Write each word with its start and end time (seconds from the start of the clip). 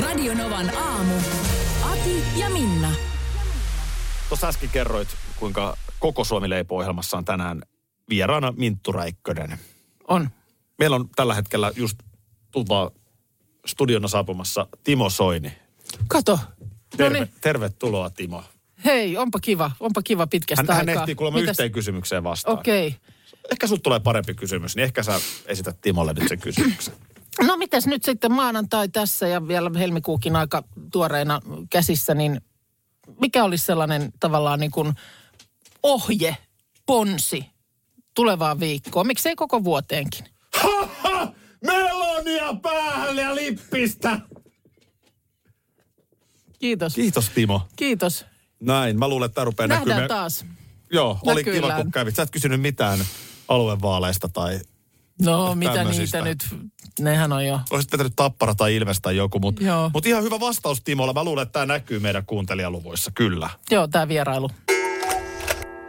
Radio 0.00 0.34
Novan 0.34 0.76
aamu. 0.76 1.14
Ati 1.82 2.22
ja 2.36 2.50
Minna. 2.50 2.90
Tuossa 4.28 4.48
äsken 4.48 4.68
kerroit, 4.68 5.08
kuinka 5.36 5.76
koko 5.98 6.24
Suomi 6.24 6.50
leipoo 6.50 6.78
ohjelmassa 6.78 7.16
on 7.16 7.24
tänään 7.24 7.62
vieraana 8.08 8.52
Minttu 8.56 8.92
Räikkönen. 8.92 9.58
On. 10.08 10.30
Meillä 10.78 10.96
on 10.96 11.08
tällä 11.16 11.34
hetkellä 11.34 11.72
just 11.76 11.98
tulta 12.50 12.90
studiona 13.66 14.08
saapumassa 14.08 14.66
Timo 14.84 15.10
Soini. 15.10 15.52
Kato. 16.08 16.38
Terve, 16.96 17.18
No 17.18 17.24
niin. 17.24 17.34
Tervetuloa 17.40 18.10
Timo. 18.10 18.44
Hei, 18.84 19.16
onpa 19.16 19.38
kiva. 19.40 19.70
Onpa 19.80 20.02
kiva 20.02 20.26
pitkästä 20.26 20.64
Hän, 20.68 20.76
hän 20.76 20.88
aikaa. 20.88 21.02
ehtii 21.02 21.14
kuulemma 21.14 21.38
Mitäs- 21.38 21.50
yhteen 21.50 21.72
kysymykseen 21.72 22.24
vastaan. 22.24 22.58
Okei. 22.58 22.86
Okay. 22.86 23.00
Ehkä 23.52 23.66
sut 23.66 23.82
tulee 23.82 24.00
parempi 24.00 24.34
kysymys, 24.34 24.76
niin 24.76 24.84
ehkä 24.84 25.02
sä 25.02 25.20
esität 25.46 25.80
Timolle 25.80 26.12
nyt 26.12 26.28
sen 26.28 26.38
kysymyksen. 26.40 26.94
No 27.46 27.56
mitäs 27.56 27.86
nyt 27.86 28.04
sitten 28.04 28.32
maanantai 28.32 28.88
tässä 28.88 29.28
ja 29.28 29.48
vielä 29.48 29.70
helmikuukin 29.78 30.36
aika 30.36 30.62
tuoreena 30.92 31.40
käsissä, 31.70 32.14
niin 32.14 32.40
mikä 33.20 33.44
olisi 33.44 33.64
sellainen 33.64 34.12
tavallaan 34.20 34.60
niin 34.60 34.70
kuin 34.70 34.92
ohje, 35.82 36.36
ponsi 36.86 37.46
tulevaan 38.14 38.60
viikkoon? 38.60 39.06
Miksei 39.06 39.36
koko 39.36 39.64
vuoteenkin? 39.64 40.24
Haha! 40.56 41.32
Melonia 41.66 42.54
päälle 42.62 43.22
ja 43.22 43.34
lippistä! 43.34 44.20
Kiitos. 46.58 46.94
Kiitos 46.94 47.28
Timo. 47.28 47.62
Kiitos. 47.76 48.24
Näin, 48.60 48.98
mä 48.98 49.08
luulen, 49.08 49.26
että 49.26 49.34
tämä 49.34 49.44
rupeaa 49.44 49.66
Nähdään 49.66 49.88
näkymään. 49.88 50.08
taas. 50.08 50.44
Joo, 50.92 51.18
oli 51.26 51.44
kiva 51.44 51.72
kun 51.76 51.90
kävit. 51.90 52.16
Sä 52.16 52.22
et 52.22 52.30
kysynyt 52.30 52.60
mitään 52.60 52.98
aluevaaleista 53.48 54.28
tai 54.28 54.60
No 55.20 55.54
mitä 55.54 55.84
niitä 55.84 56.22
nyt, 56.22 56.38
nehän 57.00 57.32
on 57.32 57.46
jo. 57.46 57.60
olisit 57.70 57.92
vetänyt 57.92 58.12
Tappara 58.16 58.54
tai 58.54 58.76
Ilves 58.76 59.00
tai 59.00 59.16
joku, 59.16 59.38
mutta 59.38 59.62
mut 59.92 60.06
ihan 60.06 60.22
hyvä 60.22 60.40
vastaus 60.40 60.80
Timolla. 60.80 61.12
Mä 61.12 61.24
luulen, 61.24 61.42
että 61.42 61.52
tämä 61.52 61.66
näkyy 61.66 61.98
meidän 61.98 62.26
kuuntelijaluvuissa, 62.26 63.10
kyllä. 63.14 63.50
Joo, 63.70 63.88
tämä 63.88 64.08
vierailu. 64.08 64.50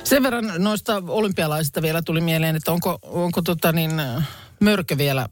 Sen 0.03 0.23
verran 0.23 0.51
noista 0.57 1.03
olympialaisista 1.07 1.81
vielä 1.81 2.01
tuli 2.01 2.21
mieleen, 2.21 2.55
että 2.55 2.71
onko, 2.71 2.99
onko 3.03 3.41
tota 3.41 3.71
niin, 3.71 3.91
mörkö 4.59 4.97
vielä 4.97 5.27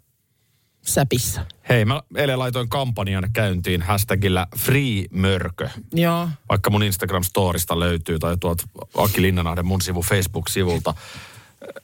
säpissä? 0.81 1.45
Hei, 1.69 1.85
mä 1.85 2.01
eilen 2.15 2.39
laitoin 2.39 2.69
kampanjan 2.69 3.29
käyntiin 3.33 3.81
hashtagillä 3.81 4.47
FreeMörkö. 4.57 5.69
Joo. 5.93 6.29
Vaikka 6.49 6.69
mun 6.69 6.83
Instagram-storista 6.83 7.79
löytyy 7.79 8.19
tai 8.19 8.37
tuolta 8.37 8.63
Aki 8.97 9.21
Linnanahden 9.21 9.65
mun 9.65 9.81
sivu 9.81 10.01
Facebook-sivulta. 10.01 10.93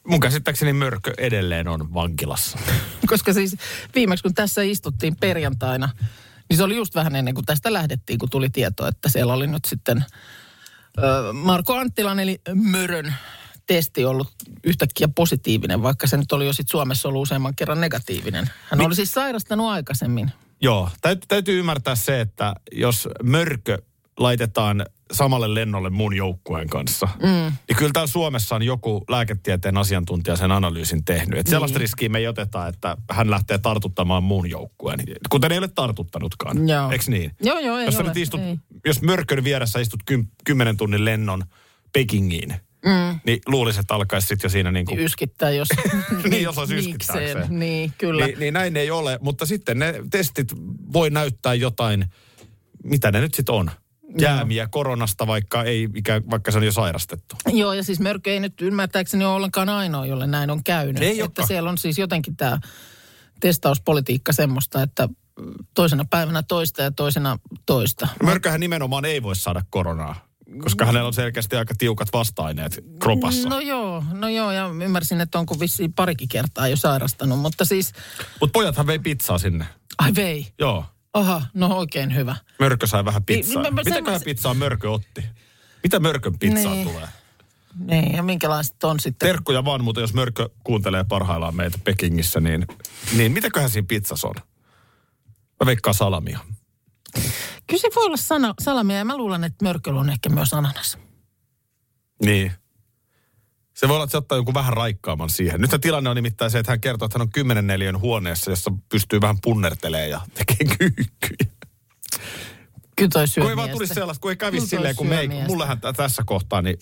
Mun 0.08 0.20
käsittääkseni 0.20 0.74
Mörkö 0.74 1.14
edelleen 1.18 1.68
on 1.68 1.94
vankilassa. 1.94 2.60
Koska 3.08 3.34
siis 3.34 3.58
viimeksi 3.96 4.24
kun 4.24 4.34
tässä 4.34 4.62
istuttiin 4.62 5.16
perjantaina, 5.16 5.90
niin 6.50 6.58
se 6.58 6.64
oli 6.64 6.76
just 6.76 6.96
vähän 6.96 7.16
ennen 7.16 7.34
kuin 7.34 7.46
tästä 7.46 7.74
lähdettiin, 7.74 8.20
kun 8.20 8.30
tuli 8.30 8.50
tieto, 8.50 8.88
että 8.88 9.10
siellä 9.10 9.34
oli 9.34 9.48
nyt 9.48 9.66
sitten 9.66 10.06
Marko 11.34 11.74
Anttilan 11.74 12.20
eli 12.20 12.42
Mörön 12.54 13.14
testi 13.68 14.06
ollut 14.06 14.28
yhtäkkiä 14.64 15.08
positiivinen, 15.08 15.84
vaikka 15.84 16.08
se 16.08 16.18
nyt 16.18 16.32
oli 16.32 16.46
jo 16.46 16.54
sitten 16.54 16.72
Suomessa 16.72 17.08
ollut 17.08 17.22
useamman 17.22 17.56
kerran 17.56 17.82
negatiivinen. 17.82 18.50
Hän 18.70 18.82
oli 18.82 18.96
siis 18.96 19.12
sairastanut 19.12 19.68
aikaisemmin. 19.68 20.32
Joo, 20.62 20.90
täytyy, 21.02 21.28
täytyy 21.28 21.60
ymmärtää 21.60 21.96
se, 21.96 22.22
että 22.22 22.56
jos 22.72 23.10
Mörkö 23.24 23.78
laitetaan 24.20 24.86
samalle 25.12 25.54
lennolle 25.54 25.90
mun 25.90 26.16
joukkueen 26.16 26.70
kanssa, 26.70 27.08
mm. 27.22 27.54
niin 27.68 27.78
kyllä 27.78 27.92
täällä 27.94 28.08
Suomessa 28.08 28.56
on 28.56 28.64
joku 28.64 29.04
lääketieteen 29.10 29.78
asiantuntija 29.78 30.36
sen 30.36 30.52
analyysin 30.52 31.06
tehnyt. 31.06 31.40
Että 31.40 31.50
sellaista 31.50 31.80
riskiä 31.80 32.10
me 32.10 32.18
ei 32.18 32.28
oteta, 32.28 32.68
että 32.68 32.98
hän 33.12 33.30
lähtee 33.30 33.58
tartuttamaan 33.58 34.24
mun 34.24 34.50
joukkueen, 34.50 35.00
kuten 35.30 35.52
ei 35.52 35.58
ole 35.58 35.68
tartuttanutkaan. 35.68 36.70
Joo. 36.70 36.92
Eikö 36.92 37.04
niin? 37.08 37.32
Joo, 37.42 37.60
joo, 37.60 37.78
ei 37.78 37.86
jos 37.86 38.00
ole, 38.00 38.12
istut, 38.16 38.42
ei. 38.42 38.58
jos 38.86 39.02
Mörkön 39.02 39.44
vieressä 39.44 39.80
istut 39.80 40.00
kym, 40.06 40.28
kymmenen 40.46 40.78
tunnin 40.78 41.06
lennon 41.06 41.44
Pekingiin, 41.94 42.56
mm. 42.86 43.20
niin 43.26 43.40
luulisin, 43.48 43.80
että 43.80 43.96
alkaisi 43.96 44.28
sitten 44.28 44.48
jo 44.48 44.50
siinä 44.50 44.72
niin 44.72 44.86
kuin 44.86 45.00
yskittää, 45.00 45.50
jos... 45.50 45.68
Niin, 46.30 46.44
jos 46.44 46.58
olisi 46.58 46.76
yskittääkseen. 46.76 47.60
Niin, 47.60 47.94
kyllä. 47.98 48.26
Niin, 48.26 48.40
niin 48.40 48.54
näin 48.54 48.78
ei 48.78 48.92
ole, 48.92 49.20
mutta 49.22 49.46
sitten 49.46 49.80
ne 49.80 49.94
testit 50.12 50.48
voi 50.94 51.10
näyttää 51.10 51.54
jotain, 51.54 52.06
mitä 52.84 53.12
ne 53.12 53.22
nyt 53.22 53.34
sitten 53.34 53.56
on. 53.56 53.72
Jäämiä 54.22 54.68
koronasta, 54.68 55.28
vaikka, 55.28 55.64
ei, 55.64 55.90
ikään, 55.96 56.30
vaikka 56.30 56.52
se 56.52 56.58
on 56.58 56.64
jo 56.64 56.72
sairastettu. 56.72 57.36
Joo, 57.54 57.74
ja 57.74 57.84
siis 57.84 58.00
mörkö 58.00 58.34
ei 58.34 58.40
nyt 58.40 58.62
ymmärtääkseni 58.62 59.26
ole 59.26 59.36
ollenkaan 59.36 59.70
ainoa, 59.70 60.06
jolle 60.06 60.28
näin 60.28 60.50
on 60.50 60.64
käynyt. 60.64 61.04
Ei 61.04 61.10
että 61.12 61.24
olekaan. 61.24 61.48
siellä 61.48 61.70
on 61.70 61.78
siis 61.78 61.98
jotenkin 61.98 62.36
tämä 62.38 62.60
testauspolitiikka 63.40 64.34
semmoista, 64.34 64.82
että 64.82 65.10
toisena 65.74 66.06
päivänä 66.10 66.44
toista 66.44 66.82
ja 66.82 66.92
toisena 66.92 67.40
toista. 67.66 68.08
Mörköhän 68.24 68.60
nimenomaan 68.60 69.06
ei 69.06 69.24
voi 69.24 69.36
saada 69.36 69.62
koronaa, 69.70 70.28
koska 70.64 70.86
hänellä 70.86 71.08
on 71.08 71.14
selkeästi 71.14 71.56
aika 71.56 71.74
tiukat 71.78 72.08
vasta-aineet 72.14 72.84
kropassa. 73.00 73.50
No 73.50 73.60
joo, 73.60 74.04
no 74.12 74.30
joo, 74.30 74.52
ja 74.52 74.70
ymmärsin, 74.84 75.22
että 75.22 75.40
onko 75.40 75.60
vissiin 75.60 75.94
parikin 75.94 76.28
kertaa 76.28 76.68
jo 76.68 76.78
sairastanut, 76.78 77.40
mutta 77.40 77.66
siis, 77.66 77.94
Mutta 78.42 78.54
pojathan 78.54 78.88
vei 78.88 79.00
pizzaa 79.00 79.38
sinne. 79.38 79.66
ai 79.98 80.12
vei. 80.16 80.48
Joo, 80.60 80.86
Aha, 81.16 81.42
no 81.54 81.78
oikein 81.78 82.16
hyvä. 82.16 82.36
Mörkö 82.60 82.88
sai 82.88 83.06
vähän 83.06 83.24
pizzaa. 83.24 83.62
Niin, 83.64 83.74
mä- 83.74 83.82
mä- 83.82 83.90
Mitäköhän 83.90 84.22
pizzaa 84.26 84.54
Mörkö 84.54 84.92
otti? 84.92 85.26
Mitä 85.84 86.00
Mörkön 86.00 86.40
pizzaan 86.40 86.76
Niin. 86.76 86.88
tulee? 86.88 87.08
Niin, 87.80 88.16
ja 88.16 88.24
minkälaiset 88.24 88.84
on 88.84 89.00
sitten? 89.00 89.28
Terkkuja 89.28 89.66
vaan, 89.66 89.84
mutta 89.84 90.02
jos 90.02 90.14
Mörkö 90.14 90.50
kuuntelee 90.64 91.04
parhaillaan 91.04 91.56
meitä 91.56 91.78
Pekingissä, 91.84 92.40
niin, 92.40 92.66
niin 93.18 93.32
mitäköhän 93.32 93.70
siinä 93.70 93.86
pizzassa 93.90 94.28
on? 94.28 94.36
Mä 95.60 95.66
veikkaan 95.66 95.94
salamia. 95.94 96.40
Kyllä 97.68 97.82
se 97.82 97.88
voi 97.96 98.06
olla 98.06 98.18
sana, 98.18 98.54
salamia, 98.62 98.98
ja 98.98 99.06
mä 99.06 99.18
luulen, 99.18 99.44
että 99.44 99.66
mörköllä 99.66 100.00
on 100.00 100.10
ehkä 100.10 100.30
myös 100.30 100.54
ananas. 100.54 100.98
Niin. 102.26 102.52
Se 103.76 103.88
voi 103.88 103.96
olla, 103.96 104.04
että 104.04 104.12
se 104.12 104.18
ottaa 104.18 104.36
jonkun 104.38 104.54
vähän 104.54 104.74
raikkaamman 104.74 105.30
siihen. 105.30 105.62
Nyt 105.62 105.72
tilanne 105.82 106.10
on 106.10 106.16
nimittäin 106.16 106.52
se, 106.52 106.60
että 106.60 106.72
hän 106.72 106.82
kertoo, 106.82 107.06
että 107.06 107.20
hän 107.20 107.22
on 107.28 107.32
10 107.32 107.68
neliön 107.68 108.00
huoneessa, 108.00 108.52
jossa 108.52 108.72
pystyy 108.90 109.22
vähän 109.22 109.38
punnertelee 109.44 110.08
ja 110.08 110.22
tekee 110.34 110.78
kyykkyjä. 110.78 111.52
Kyllä 112.96 113.10
toi 113.14 113.26
Kun 113.36 113.44
ei 113.44 113.44
vaan 113.44 113.56
syömiestä. 113.56 113.72
tulisi 113.72 113.94
sellaista, 113.94 114.22
kun 114.22 114.32
ei 114.32 114.38
kävisi 114.38 114.68
Kyllä 114.68 114.70
silleen, 114.70 114.96
kun 114.96 115.08
me 115.08 115.20
ei, 115.20 115.26
syömiestä. 115.28 115.48
mullehän 115.48 115.80
tässä 115.96 116.24
kohtaa, 116.26 116.62
niin 116.62 116.80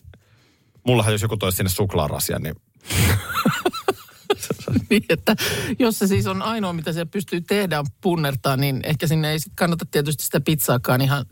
mullahan 0.87 1.13
jos 1.13 1.21
joku 1.21 1.37
toisi 1.37 1.55
sinne 1.55 1.69
suklaarasia, 1.69 2.39
niin 2.39 2.55
Niin, 4.89 5.05
että 5.09 5.35
jos 5.79 5.99
se 5.99 6.07
siis 6.07 6.27
on 6.27 6.41
ainoa, 6.41 6.73
mitä 6.73 6.93
se 6.93 7.05
pystyy 7.05 7.41
tehdä, 7.41 7.79
on 7.79 7.85
punnertaa, 8.01 8.57
niin 8.57 8.79
ehkä 8.83 9.07
sinne 9.07 9.31
ei 9.31 9.39
sit 9.39 9.53
kannata 9.55 9.85
tietysti 9.91 10.23
sitä 10.23 10.41
pizzaakaan 10.41 11.01
ihan 11.01 11.25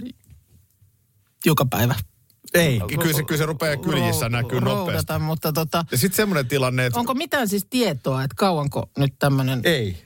joka 1.46 1.66
päivä. 1.66 1.96
Ei, 2.54 2.82
kyllä 3.00 3.14
se, 3.14 3.24
kyllä 3.24 3.38
se 3.38 3.46
rupeaa 3.46 3.78
kyljissä 3.78 4.26
rou- 4.26 4.30
näkyy 4.30 4.62
nopeasti. 4.62 5.14
mutta 5.20 5.54
tota, 5.54 5.86
Ja 5.92 5.98
sitten 5.98 6.16
semmoinen 6.16 6.48
tilanne, 6.48 6.86
että 6.86 7.00
onko 7.00 7.14
mitään 7.14 7.48
siis 7.48 7.66
tietoa, 7.70 8.24
että 8.24 8.36
kauanko 8.38 8.90
nyt 8.98 9.14
tämmöinen 9.20 9.62
ei. 9.64 10.06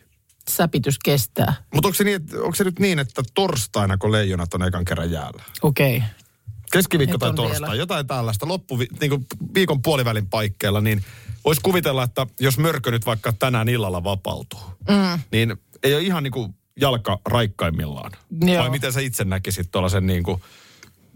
säpitys 0.50 1.00
kestää? 1.00 1.54
Mutta 1.74 1.88
onko 1.88 1.96
se, 1.96 2.04
niin, 2.04 2.16
että, 2.16 2.38
onko 2.38 2.56
se 2.56 2.64
nyt 2.64 2.80
niin, 2.80 3.00
että 3.00 3.22
torstaina, 3.34 3.98
kun 3.98 4.12
leijonat 4.12 4.54
on 4.54 4.64
ekan 4.64 4.86
kerran 4.86 5.12
jäällä? 5.12 5.44
Okei. 5.62 6.04
Keskiviikko 6.72 7.14
Nyt 7.14 7.20
tai 7.20 7.34
torstai, 7.34 7.62
vielä. 7.62 7.76
jotain 7.76 8.08
tällaista 8.08 8.48
loppu, 8.48 8.78
niin 8.78 9.10
kuin 9.10 9.26
viikon 9.56 9.82
puolivälin 9.82 10.30
paikkeilla, 10.30 10.82
niin 10.82 11.04
voisi 11.46 11.62
kuvitella, 11.62 12.04
että 12.04 12.28
jos 12.40 12.58
mörkö 12.58 12.92
nyt 12.92 13.06
vaikka 13.06 13.34
tänään 13.34 13.70
illalla 13.70 14.04
vapautuu, 14.04 14.60
mm. 14.90 15.20
niin 15.32 15.58
ei 15.84 15.94
ole 15.94 16.02
ihan 16.04 16.24
niin 16.24 16.32
kuin 16.32 16.56
jalka 16.82 17.20
raikkaimmillaan. 17.26 18.12
Joo. 18.42 18.62
Vai 18.62 18.70
miten 18.70 18.94
sä 18.94 19.00
itse 19.00 19.24
näkisit 19.26 19.72
tuollaisen 19.72 20.08
niin 20.08 20.24
kuin 20.24 20.42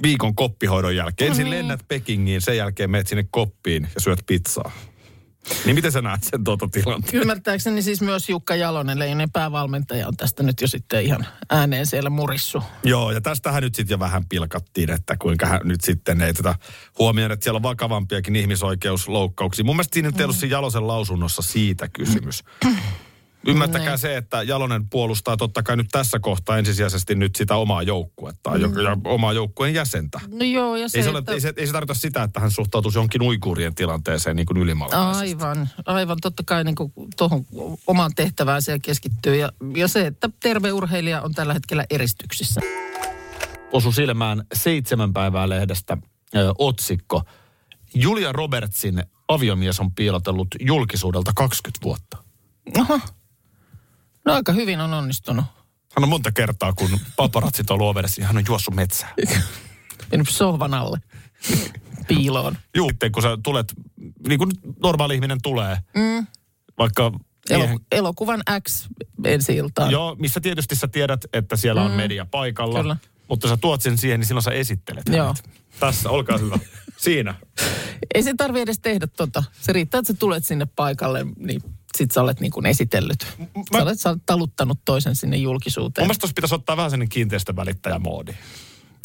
viikon 0.04 0.36
koppihoidon 0.36 0.96
jälkeen? 0.96 1.30
Ensin 1.30 1.44
niin. 1.44 1.51
lennät 1.51 1.80
Pekingiin, 1.88 2.42
sen 2.42 2.57
jälkeen 2.57 2.90
menet 2.92 3.07
sinne 3.07 3.25
koppiin 3.31 3.88
ja 3.96 4.01
syöt 4.01 4.19
pizzaa. 4.25 4.72
Niin 5.66 5.75
miten 5.75 5.92
sä 5.92 6.01
näet 6.01 6.24
sen 6.24 6.44
tuota 6.44 6.68
tilanteen? 6.68 7.22
Ymmärtääkseni 7.22 7.81
siis 7.81 8.01
myös 8.01 8.30
Jukka 8.30 8.56
Jalonen, 8.56 9.00
Leijonen 9.00 9.31
päävalmentaja, 9.31 10.07
on 10.07 10.18
tästä 10.18 10.44
nyt 10.44 10.62
jo 10.62 10.68
sitten 10.68 11.04
ihan 11.04 11.25
ääneen 11.50 11.86
siellä 11.86 12.10
murissu. 12.10 12.63
Joo, 12.84 13.12
ja 13.12 13.22
tästähän 13.22 13.63
nyt 13.63 13.75
sitten 13.75 13.96
jo 13.96 14.00
vähän 14.00 14.25
pilkattiin, 14.30 14.92
että 14.92 15.18
kuinka 15.19 15.46
hän 15.46 15.62
nyt 15.63 15.81
sitten 15.81 16.22
ei 16.22 16.34
tätä 16.34 16.56
huomioida, 17.00 17.34
että 17.34 17.44
siellä 17.44 17.57
on 17.57 17.63
vakavampiakin 17.63 18.36
ihmisoikeusloukkauksia. 18.36 19.66
Mun 19.66 19.75
mielestä 19.75 19.94
siinä 19.94 20.10
nyt 20.10 20.19
ei 20.19 20.24
ollut 20.24 20.38
siinä 20.38 20.56
Jalosen 20.56 20.88
lausunnossa 20.88 21.42
siitä 21.42 21.88
kysymys. 21.94 22.44
Ymmärtäkää 23.47 23.89
Niin. 23.89 23.97
se, 23.97 24.18
että 24.18 24.44
Jalonen 24.44 24.89
puolustaa 24.89 25.38
totta 25.38 25.63
kai 25.63 25.77
nyt 25.77 25.88
tässä 25.91 26.19
kohtaa 26.19 26.57
ensisijaisesti 26.57 27.15
nyt 27.15 27.36
sitä 27.36 27.56
omaa 27.56 27.83
joukkuetta 27.83 28.50
mm. 28.50 28.62
ja 28.62 28.97
omaa 29.03 29.33
joukkueen 29.33 29.74
jäsentä. 29.74 30.19
No 30.27 30.45
joo, 30.45 30.75
ja 30.75 30.89
se, 30.89 30.97
Ei 30.97 31.03
se, 31.03 31.09
ole, 31.09 31.19
että... 31.19 31.31
ei, 31.31 31.41
se, 31.41 31.53
ei 31.57 31.68
se 31.68 31.74
tarkoita 31.74 32.00
sitä, 32.00 32.24
että 32.24 32.39
hän 32.39 32.51
suhtautuisi 32.51 32.97
johonkin 32.97 33.21
uikuurien 33.21 33.75
tilanteeseen 33.75 34.36
niin 34.36 34.45
kuin. 34.45 34.77
Aivan, 34.91 35.69
aivan. 35.86 36.18
Totta 36.21 36.44
kai 36.45 36.63
niin 36.63 36.75
tuohon 37.18 37.45
omaan 37.88 38.12
tehtävään 38.15 38.62
se 38.62 38.80
keskittyy. 38.80 39.36
Ja, 39.36 39.51
ja 39.75 39.88
se, 39.88 40.07
että 40.07 40.30
terve 40.39 40.71
urheilija 40.71 41.21
on 41.21 41.33
tällä 41.33 41.53
hetkellä 41.53 41.86
eristyksissä. 41.89 42.62
Osu 43.71 43.91
silmään 43.91 44.44
seitsemän 44.53 45.13
päivää 45.13 45.50
lehdestä 45.50 45.97
ö, 46.36 46.53
otsikko. 46.57 47.24
Julia 47.94 48.31
Robertsin 48.31 49.03
aviomies 49.27 49.80
on 49.80 49.91
piilotellut 49.91 50.47
julkisuudelta 50.59 51.31
20 51.36 51.80
vuotta. 51.83 52.18
Oho. 52.77 53.00
No 54.29 54.35
aika 54.35 54.51
hyvin 54.51 54.81
on 54.81 54.93
onnistunut. 54.93 55.45
Hän 55.95 56.03
on 56.03 56.09
monta 56.09 56.31
kertaa, 56.31 56.73
kun 56.73 56.99
paparatsit 57.15 57.71
on 57.71 57.81
ollut 57.81 57.97
hän 58.21 58.37
on 58.37 58.43
juossut 58.47 58.75
metsään. 58.75 59.13
Mennyt 60.11 60.29
sohvan 60.29 60.73
alle 60.73 60.99
piiloon. 62.07 62.57
Juu, 62.75 62.89
sitten 62.89 63.11
kun 63.11 63.23
sä 63.23 63.37
tulet, 63.43 63.73
niin 64.27 64.39
kuin 64.39 64.51
normaali 64.83 65.15
ihminen 65.15 65.37
tulee, 65.43 65.77
mm. 65.95 66.27
vaikka 66.77 67.11
Elo, 67.49 67.63
miehen, 67.63 67.79
elokuvan 67.91 68.41
X 68.67 68.87
ensi 69.23 69.55
iltaan. 69.55 69.91
joo, 69.91 70.15
missä 70.19 70.41
tietysti 70.41 70.75
sä 70.75 70.87
tiedät, 70.87 71.25
että 71.33 71.55
siellä 71.55 71.81
on 71.81 71.91
media 71.91 72.25
paikalla. 72.25 72.81
Kyllä. 72.81 72.97
Mutta 73.29 73.47
sä 73.47 73.57
tuot 73.57 73.81
sen 73.81 73.97
siihen, 73.97 74.19
niin 74.19 74.27
silloin 74.27 74.43
sä 74.43 74.51
esittelet 74.51 75.03
Joo. 75.09 75.25
hänet. 75.25 75.49
Tässä, 75.79 76.09
olkaa 76.09 76.37
hyvä. 76.37 76.59
Siinä. 76.97 77.35
Ei 78.13 78.23
se 78.23 78.33
tarvi 78.37 78.61
edes 78.61 78.79
tehdä 78.79 79.07
tota. 79.07 79.43
Se 79.61 79.73
riittää, 79.73 79.99
että 79.99 80.13
sä 80.13 80.19
tulet 80.19 80.45
sinne 80.45 80.67
paikalle, 80.75 81.25
niin 81.37 81.61
sit 82.00 82.12
sä 82.12 82.22
olet 82.22 82.40
niin 82.40 82.51
kuin 82.51 82.66
esitellyt. 82.66 83.28
Sä 83.74 83.84
olet, 83.84 84.00
sä 84.00 84.10
olet 84.10 84.22
taluttanut 84.25 84.80
toisen 84.86 85.16
sinne 85.16 85.38
Mun 85.38 85.44
julkisuuteen. 85.44 86.06
mielestä 86.07 86.22
tuossa 86.22 86.34
pitäisi 86.34 86.56
ottaa 86.56 86.78
vähän 86.78 86.90
sellainen 86.92 87.10
kiinteistövälittäjämoodi. 87.10 88.34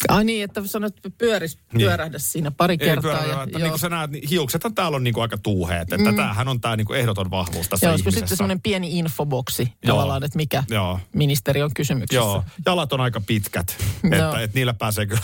Ai 0.07 0.23
niin, 0.23 0.43
että 0.43 0.67
sanoit, 0.67 0.97
että 0.97 1.09
pyöris, 1.17 1.57
Niin. 1.57 1.79
pyörähdä 1.79 2.19
siinä 2.19 2.51
pari 2.51 2.73
Ei 2.73 2.77
kertaa. 2.77 3.01
pyörä, 3.17 3.33
ja, 3.35 3.43
että 3.43 3.59
niin 3.59 3.69
kuin 3.69 3.79
sä 3.79 3.89
näet, 3.89 4.11
niin 4.11 4.29
hiuksethan 4.29 4.75
täällä 4.75 4.95
on 4.95 5.03
niin 5.03 5.13
kuin 5.13 5.21
aika 5.21 5.37
tuuheet. 5.37 5.81
Että 5.93 6.11
mm. 6.11 6.15
tämähän 6.15 6.47
on 6.47 6.61
tämä 6.61 6.75
niin 6.75 6.87
kuin 6.87 6.99
ehdoton 6.99 7.31
vahvuus 7.31 7.69
tässä 7.69 7.85
ja 7.85 7.91
olisiko 7.91 8.11
sitten 8.11 8.37
semmoinen 8.37 8.61
pieni 8.61 8.99
infoboksi 8.99 9.73
Joo. 9.83 9.95
tavallaan, 9.95 10.23
että 10.23 10.37
mikä 10.37 10.63
Joo. 10.69 10.99
ministeri 11.15 11.61
on 11.63 11.71
kysymyksessä. 11.73 12.15
Joo, 12.25 12.43
jalat 12.65 12.93
on 12.93 13.01
aika 13.01 13.21
pitkät, 13.21 13.77
Joo. 14.03 14.13
että, 14.13 14.41
että 14.41 14.55
niillä 14.55 14.73
pääsee 14.73 15.05
kyllä 15.05 15.21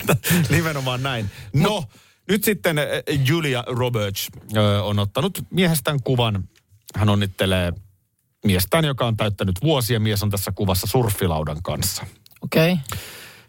nimenomaan 0.50 1.02
näin. 1.02 1.30
No, 1.52 1.84
nyt 2.28 2.44
sitten 2.44 2.78
eh, 2.78 2.86
Julia 3.26 3.64
Roberts 3.66 4.28
on 4.82 4.98
ottanut 4.98 5.42
miehestään 5.50 6.02
kuvan. 6.02 6.48
Hän 6.98 7.08
onnittelee 7.08 7.72
miestään, 8.44 8.84
joka 8.84 9.06
on 9.06 9.16
täyttänyt 9.16 9.56
vuosia. 9.62 10.00
Mies 10.00 10.22
on 10.22 10.30
tässä 10.30 10.52
kuvassa 10.54 10.86
surfilaudan 10.86 11.62
kanssa. 11.62 12.06
Okei. 12.42 12.72
Okay. 12.72 12.84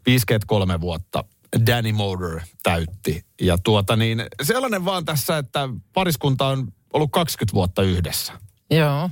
53 0.05 0.81
vuotta 0.81 1.23
Danny 1.67 1.91
Moder 1.91 2.41
täytti. 2.63 3.23
Ja 3.41 3.57
tuota 3.57 3.95
niin, 3.95 4.25
sellainen 4.43 4.85
vaan 4.85 5.05
tässä, 5.05 5.37
että 5.37 5.69
pariskunta 5.93 6.47
on 6.47 6.67
ollut 6.93 7.11
20 7.11 7.53
vuotta 7.53 7.81
yhdessä. 7.81 8.33
Joo. 8.71 9.09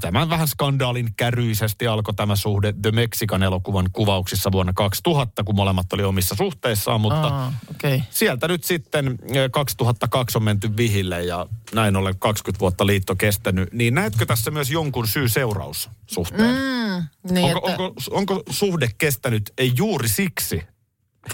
Tämän 0.00 0.30
vähän 0.30 0.48
skandaalin 0.48 1.08
käryisesti 1.16 1.86
alkoi 1.86 2.14
tämä 2.14 2.36
suhde 2.36 2.74
The 2.82 2.90
Mexican 2.90 3.42
elokuvan 3.42 3.86
kuvauksissa 3.92 4.52
vuonna 4.52 4.72
2000, 4.72 5.44
kun 5.44 5.54
molemmat 5.56 5.92
oli 5.92 6.04
omissa 6.04 6.34
suhteissaan, 6.34 7.00
mutta 7.00 7.28
Aa, 7.28 7.52
okei. 7.70 7.94
Okay. 7.96 8.06
sieltä 8.10 8.48
nyt 8.48 8.64
sitten 8.64 9.18
ö, 9.36 9.48
2002 9.52 10.38
on 10.38 10.44
menty 10.44 10.76
vihille 10.76 11.24
ja 11.24 11.46
näin 11.74 11.96
ollen 11.96 12.18
20 12.18 12.60
vuotta 12.60 12.86
liitto 12.86 13.16
kestänyt. 13.16 13.72
Niin 13.72 13.94
näetkö 13.94 14.26
tässä 14.26 14.50
myös 14.50 14.70
jonkun 14.70 15.06
syy-seuraus 15.08 15.90
suhteen? 16.06 16.54
Mm, 16.54 17.04
Niin, 17.34 17.56
onko, 17.56 17.68
että, 17.70 17.82
onko, 17.82 17.94
onko 18.10 18.42
suhde 18.50 18.88
kestänyt 18.98 19.52
ei 19.58 19.72
juuri 19.76 20.08
siksi, 20.08 20.56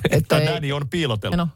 että 0.05 0.17
että 0.17 0.39
ei, 0.39 0.47
Danny 0.47 0.73
on 0.73 0.89
piilotellut? 0.89 1.37
no, 1.39 1.49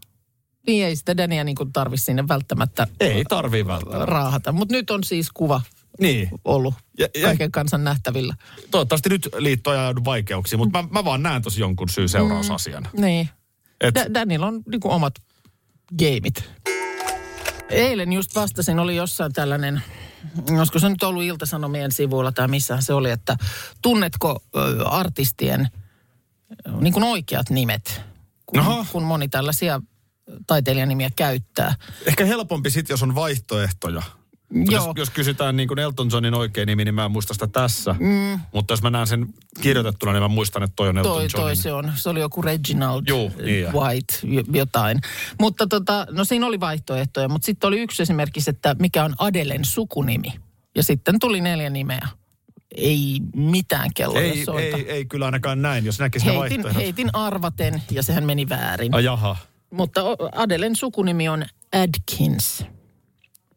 niin 0.67 0.87
ei 0.87 0.97
sitä 0.97 1.17
Dania 1.17 1.45
niin 1.45 1.57
tarvi 1.73 1.97
sinne 1.97 2.29
välttämättä 2.29 2.87
Ei 3.01 3.25
tarvii 3.25 3.67
välttämättä. 3.67 4.07
raahata. 4.07 4.53
Mutta 4.53 4.75
nyt 4.75 4.91
on 4.91 5.05
siis 5.05 5.31
kuva 5.35 5.61
Niin. 6.01 6.29
ollut 6.45 6.75
Ja- 6.99 7.09
ja- 7.15 7.23
kaiken 7.27 7.53
kansan 7.53 7.85
nähtävillä. 7.85 8.35
Toivottavasti 8.71 9.09
nyt 9.09 9.29
liitto 9.39 9.73
ei 9.73 9.79
ajaudu 9.79 10.01
vaikeuksiin, 10.05 10.61
mutta 10.61 10.83
mä, 10.83 10.89
mä 10.93 11.05
vaan 11.05 11.23
näen 11.23 11.43
tosi 11.43 11.61
jonkun 11.61 11.89
syy-seurausasian. 11.89 12.89
Niin. 12.93 13.29
Et, 13.81 13.95
Da- 13.95 14.15
Danilla 14.15 14.47
on 14.47 14.63
niin 14.71 14.81
kuin 14.81 14.93
omat 14.93 15.15
gameit. 15.99 16.51
Eilen 17.71 18.13
just 18.13 18.35
vastasin, 18.35 18.79
oli 18.79 18.97
jossain 18.97 19.33
tällainen, 19.33 19.83
olisiko 20.59 20.79
se 20.79 20.89
nyt 20.89 21.03
ollut 21.03 21.23
Ilta-Sanomien 21.23 21.93
sivuilla 21.93 22.33
tai 22.33 22.49
missähän 22.49 22.83
se 22.83 22.95
oli, 22.95 23.11
että 23.11 23.37
tunnetko 23.83 24.43
ö, 24.57 24.85
artistien 24.89 25.69
niin 26.81 26.93
kuin 26.93 27.05
oikeat 27.05 27.51
nimet, 27.51 28.01
kun, 28.47 28.61
Aha. 28.61 28.87
kun 28.93 29.03
moni 29.03 29.29
tällaisia 29.29 29.81
taiteilijanimiä 30.47 31.11
käyttää. 31.17 31.75
Ehkä 32.07 32.25
helpompi 32.25 32.71
sitten, 32.71 32.95
jos 32.95 33.03
on 33.03 33.15
vaihtoehtoja. 33.15 34.03
Mut 34.55 34.71
Jos, 34.71 34.85
Joo. 34.85 34.95
jos 34.97 35.11
kysytään 35.11 35.57
niin 35.57 35.69
kuin 35.69 35.79
Elton 35.79 36.09
Johnin 36.13 36.35
oikein 36.35 36.67
nimi, 36.67 36.85
niin 36.85 36.95
mä 36.95 37.05
en 37.05 37.11
muista 37.11 37.35
sitä 37.35 37.47
tässä. 37.47 37.95
Mm. 37.99 38.41
Mutta 38.53 38.73
jos 38.73 38.83
mä 38.83 38.91
näen 38.91 39.07
sen 39.07 39.27
kirjoitettuna, 39.61 40.13
niin 40.13 40.23
mä 40.23 40.29
muistan, 40.29 40.63
että 40.63 40.77
toi 40.77 40.89
on 40.89 40.99
Elton 40.99 41.13
Toi, 41.13 41.23
Johnin. 41.23 41.31
toi 41.41 41.57
se 41.57 41.73
on. 41.73 41.93
Se 41.97 42.09
oli 42.09 42.21
joku 42.21 42.43
Reginald 42.43 43.03
Juu, 43.09 43.33
niin 43.43 43.63
ja. 43.63 43.73
White, 43.73 44.15
jotain. 44.53 45.01
Mutta 45.41 45.67
tota, 45.67 46.07
no 46.11 46.25
siinä 46.25 46.47
oli 46.47 46.61
vaihtoehtoja, 46.61 47.29
mutta 47.29 47.47
sitten 47.47 47.69
oli 47.69 47.81
yksi 47.81 48.03
esimerkiksi, 48.03 48.51
että 48.51 48.77
mikä 48.79 49.05
on 49.05 49.15
Adelen 49.19 49.65
sukunimi. 49.65 50.33
Ja 50.77 50.83
sitten 50.83 51.19
tuli 51.21 51.41
neljä 51.41 51.71
nimeä. 51.71 52.09
Ei 52.77 53.21
mitään 53.37 53.91
kelloja 53.95 54.25
ei, 54.27 54.45
soita. 54.45 54.77
ei, 54.77 54.91
ei 54.91 55.05
kyllä 55.05 55.27
ainakaan 55.27 55.63
näin, 55.63 55.85
jos 55.85 55.99
näkisi 55.99 56.27
ne 56.27 56.33
heitin, 56.33 56.43
vaihtoehdot. 56.51 56.83
heitin 56.83 57.11
arvaten 57.13 57.83
ja 57.91 58.03
sehän 58.03 58.25
meni 58.25 58.49
väärin. 58.49 58.95
Ai 58.95 59.05
jaha. 59.05 59.37
Mutta 59.71 60.01
Adelen 60.35 60.77
sukunimi 60.77 61.29
on 61.29 61.45
Adkins. 61.73 62.65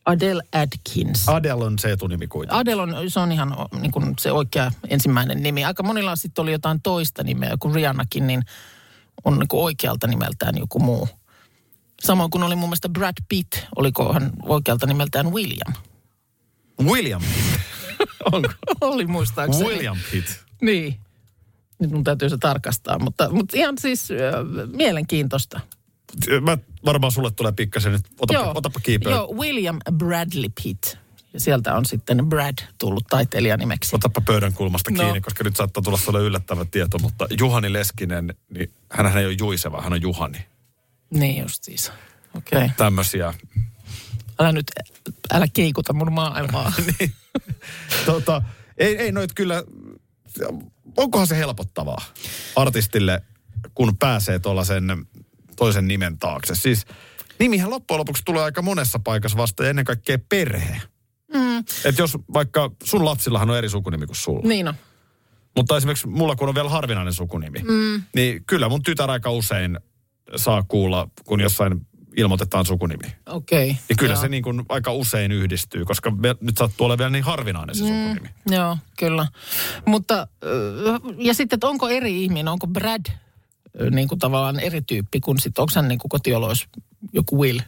Adele 0.05 0.43
Adkins. 0.51 1.29
Adele 1.29 1.63
on 1.63 1.79
se 1.79 1.91
etunimi 1.91 2.27
kuitenkin. 2.27 2.59
Adele 2.59 2.81
on, 2.81 3.11
se 3.11 3.19
on 3.19 3.31
ihan 3.31 3.55
niin 3.81 3.91
kuin 3.91 4.13
se 4.19 4.31
oikea 4.31 4.71
ensimmäinen 4.89 5.43
nimi. 5.43 5.65
Aika 5.65 5.83
monilla 5.83 6.15
sitten 6.15 6.41
oli 6.41 6.51
jotain 6.51 6.81
toista 6.81 7.23
nimeä, 7.23 7.55
kun 7.59 7.75
Rihannakin, 7.75 8.27
niin 8.27 8.43
on 9.23 9.39
niin 9.39 9.47
kuin 9.47 9.63
oikealta 9.63 10.07
nimeltään 10.07 10.57
joku 10.57 10.79
muu. 10.79 11.09
Samoin 12.01 12.31
kuin 12.31 12.43
oli 12.43 12.55
mun 12.55 12.69
mielestä 12.69 12.89
Brad 12.89 13.15
Pitt, 13.29 13.53
oliko 13.75 14.13
hän 14.13 14.31
oikealta 14.41 14.87
nimeltään 14.87 15.33
William. 15.33 15.73
William. 16.83 17.21
Onko? 18.31 18.49
oli 18.81 19.05
muistaakseni. 19.05 19.69
William 19.69 19.97
Pitt. 20.11 20.27
Niin. 20.61 20.99
Nyt 21.79 21.91
mun 21.91 22.03
täytyy 22.03 22.29
se 22.29 22.37
tarkastaa, 22.37 22.99
mutta, 22.99 23.29
mutta 23.29 23.57
ihan 23.57 23.77
siis 23.77 24.11
äh, 24.11 24.17
mielenkiintoista. 24.75 25.59
Mä, 26.41 26.57
varmaan 26.85 27.11
sulle 27.11 27.31
tulee 27.31 27.51
pikkasen 27.51 27.91
nyt. 27.91 28.05
Otapa, 28.19 28.51
otapa 28.55 28.79
kiipeä. 28.79 29.11
Joo, 29.11 29.33
William 29.35 29.79
Bradley 29.91 30.49
Pitt. 30.63 30.95
Ja 31.33 31.39
sieltä 31.39 31.75
on 31.75 31.85
sitten 31.85 32.29
Brad 32.29 32.57
tullut 32.77 33.03
taiteilijanimeksi. 33.09 33.95
Otapa 33.95 34.21
pöydän 34.21 34.53
kulmasta 34.53 34.91
No. 34.91 35.03
kiinni, 35.03 35.21
koska 35.21 35.43
nyt 35.43 35.55
saattaa 35.55 35.83
tulla 35.83 35.97
sulle 35.97 36.19
yllättävä 36.19 36.65
tieto, 36.65 36.99
mutta 36.99 37.27
Juhani 37.39 37.73
Leskinen, 37.73 38.33
niin 38.49 38.71
hän 38.91 39.17
ei 39.17 39.25
ole 39.25 39.35
Juiseva, 39.39 39.81
hän 39.81 39.93
on 39.93 40.01
Juhani. 40.01 40.45
Niin 41.09 41.41
just 41.41 41.63
siis. 41.63 41.91
Okei. 42.37 42.57
Okay. 42.57 42.69
Tämmöisiä. 42.77 43.33
Älä 44.39 44.51
nyt, 44.51 44.71
älä 45.33 45.47
keikuta 45.53 45.93
mun 45.93 46.13
maailmaa. 46.13 46.73
niin. 46.99 47.13
tota, 48.05 48.41
ei, 48.77 48.97
ei 48.97 49.11
noit 49.11 49.33
kyllä, 49.33 49.63
onkohan 50.97 51.27
se 51.27 51.37
helpottavaa 51.37 52.01
artistille, 52.55 53.21
kun 53.75 53.97
pääsee 53.97 54.39
tuollaisen 54.39 55.07
toisen 55.55 55.87
nimen 55.87 56.19
taakse. 56.19 56.55
Siis 56.55 56.85
nimihän 57.39 57.69
loppujen 57.69 57.99
lopuksi 57.99 58.23
tulee 58.25 58.43
aika 58.43 58.61
monessa 58.61 58.99
paikassa 58.99 59.37
vasta 59.37 59.63
ja 59.63 59.69
ennen 59.69 59.85
kaikkea 59.85 60.17
perhe. 60.29 60.81
Mm. 61.33 61.59
Että 61.59 62.01
jos 62.01 62.17
vaikka 62.33 62.71
sun 62.83 63.05
lapsillahan 63.05 63.49
on 63.49 63.57
eri 63.57 63.69
sukunimi 63.69 64.05
kuin 64.05 64.15
sulla. 64.15 64.47
niin 64.47 64.67
on. 64.67 64.73
Mutta 65.55 65.77
esimerkiksi 65.77 66.07
mulla, 66.07 66.35
kun 66.35 66.49
on 66.49 66.55
vielä 66.55 66.69
harvinainen 66.69 67.13
sukunimi, 67.13 67.59
mm. 67.59 68.03
niin 68.15 68.43
kyllä 68.45 68.69
mun 68.69 68.83
tytär 68.83 69.11
aika 69.11 69.31
usein 69.31 69.79
saa 70.35 70.63
kuulla, 70.63 71.07
kun 71.25 71.39
jossain 71.39 71.87
ilmoitetaan 72.17 72.65
sukunimi. 72.65 73.15
Okei. 73.25 73.69
Okay. 73.69 73.83
Niin 73.89 73.97
kyllä 73.97 74.15
se 74.15 74.27
niin 74.27 74.43
kuin 74.43 74.65
aika 74.69 74.93
usein 74.93 75.31
yhdistyy, 75.31 75.85
koska 75.85 76.11
me, 76.11 76.35
nyt 76.41 76.57
sattuu 76.57 76.85
olemaan 76.85 76.97
vielä 76.97 77.09
niin 77.09 77.23
harvinainen 77.23 77.75
se 77.75 77.83
mm. 77.83 77.87
sukunimi. 77.87 78.29
Joo, 78.49 78.77
kyllä. 78.99 79.27
Mutta, 79.85 80.27
ja 81.17 81.33
sitten, 81.33 81.57
että 81.57 81.67
onko 81.67 81.89
eri 81.89 82.23
ihminen, 82.23 82.47
onko 82.47 82.67
Brad 82.67 83.05
niin 83.91 84.07
kuin 84.07 84.19
tavallaan 84.19 84.59
eri 84.59 84.81
tyyppi 84.81 85.19
kuin 85.19 85.39
sitten, 85.39 85.61
onko 85.61 85.71
hän 85.75 85.87
niin 85.87 85.99
kuin 85.99 86.09
kotioloissa 86.09 86.67
joku 87.13 87.41
Will 87.41 87.59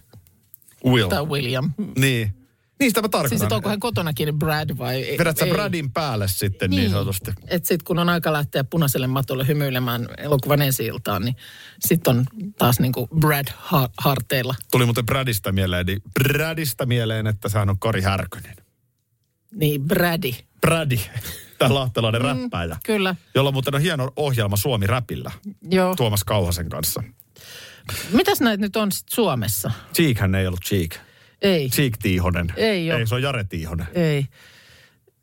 Will. 0.85 1.09
tai 1.09 1.25
William? 1.25 1.71
Niin. 1.97 2.35
Niin 2.79 2.89
sitä 2.89 3.01
mä 3.01 3.09
tarkoitan. 3.09 3.29
Siis, 3.29 3.41
että 3.41 3.55
onko 3.55 3.69
hän 3.69 3.79
kotonakin 3.79 4.39
Brad 4.39 4.69
vai 4.77 5.15
Vedät 5.19 5.38
sä 5.38 5.45
ei? 5.45 5.51
Bradin 5.51 5.91
päälle 5.91 6.27
sitten 6.27 6.69
niin, 6.69 6.79
niin 6.79 6.91
sanotusti. 6.91 7.31
Että 7.47 7.67
sitten 7.67 7.85
kun 7.85 8.00
on 8.00 8.09
aika 8.09 8.33
lähteä 8.33 8.63
punaiselle 8.63 9.07
matolle 9.07 9.47
hymyilemään 9.47 10.07
elokuvan 10.17 10.62
ensi 10.62 10.83
niin 11.24 11.35
sitten 11.79 12.17
on 12.17 12.25
taas 12.57 12.79
niin 12.79 12.91
kuin 12.91 13.09
Brad 13.19 13.47
ha- 13.55 13.89
harteilla. 13.97 14.55
Tuli 14.71 14.85
muuten 14.85 15.05
Bradista 15.05 15.51
mieleen, 15.51 15.85
niin 15.85 16.01
Bradista 16.13 16.85
mieleen, 16.85 17.27
että 17.27 17.50
sehän 17.50 17.69
on 17.69 17.79
Kari 17.79 18.01
Härkönen. 18.01 18.55
Niin, 19.55 19.81
Brady. 19.81 20.31
Brady, 20.62 20.97
tämä 21.57 21.74
lahtelainen 21.74 22.21
mm, 22.21 22.27
räppäjä, 22.27 22.77
Kyllä, 22.83 23.15
jolla 23.35 23.51
muuten 23.51 23.75
on 23.75 23.81
hieno 23.81 24.12
ohjelma 24.15 24.57
Suomi 24.57 24.88
Räpillä 24.88 25.31
joo. 25.71 25.95
Tuomas 25.95 26.24
Kauhasen 26.24 26.69
kanssa. 26.69 27.03
Mitäs 28.12 28.41
näitä 28.41 28.62
nyt 28.62 28.75
on 28.75 28.91
sit 28.91 29.09
Suomessa? 29.09 29.71
Cheekhän 29.93 30.35
ei 30.35 30.47
ollut 30.47 30.62
Cheek. 30.65 30.95
Ei, 31.41 31.69
Cheek 31.69 31.97
Tiihonen. 31.97 32.53
Ei 32.55 32.91
oo. 32.91 32.97
Ei, 32.97 33.07
se 33.07 33.15
on 33.15 33.21
Jare 33.21 33.43
Tiihonen. 33.43 33.88
ei. 33.93 34.25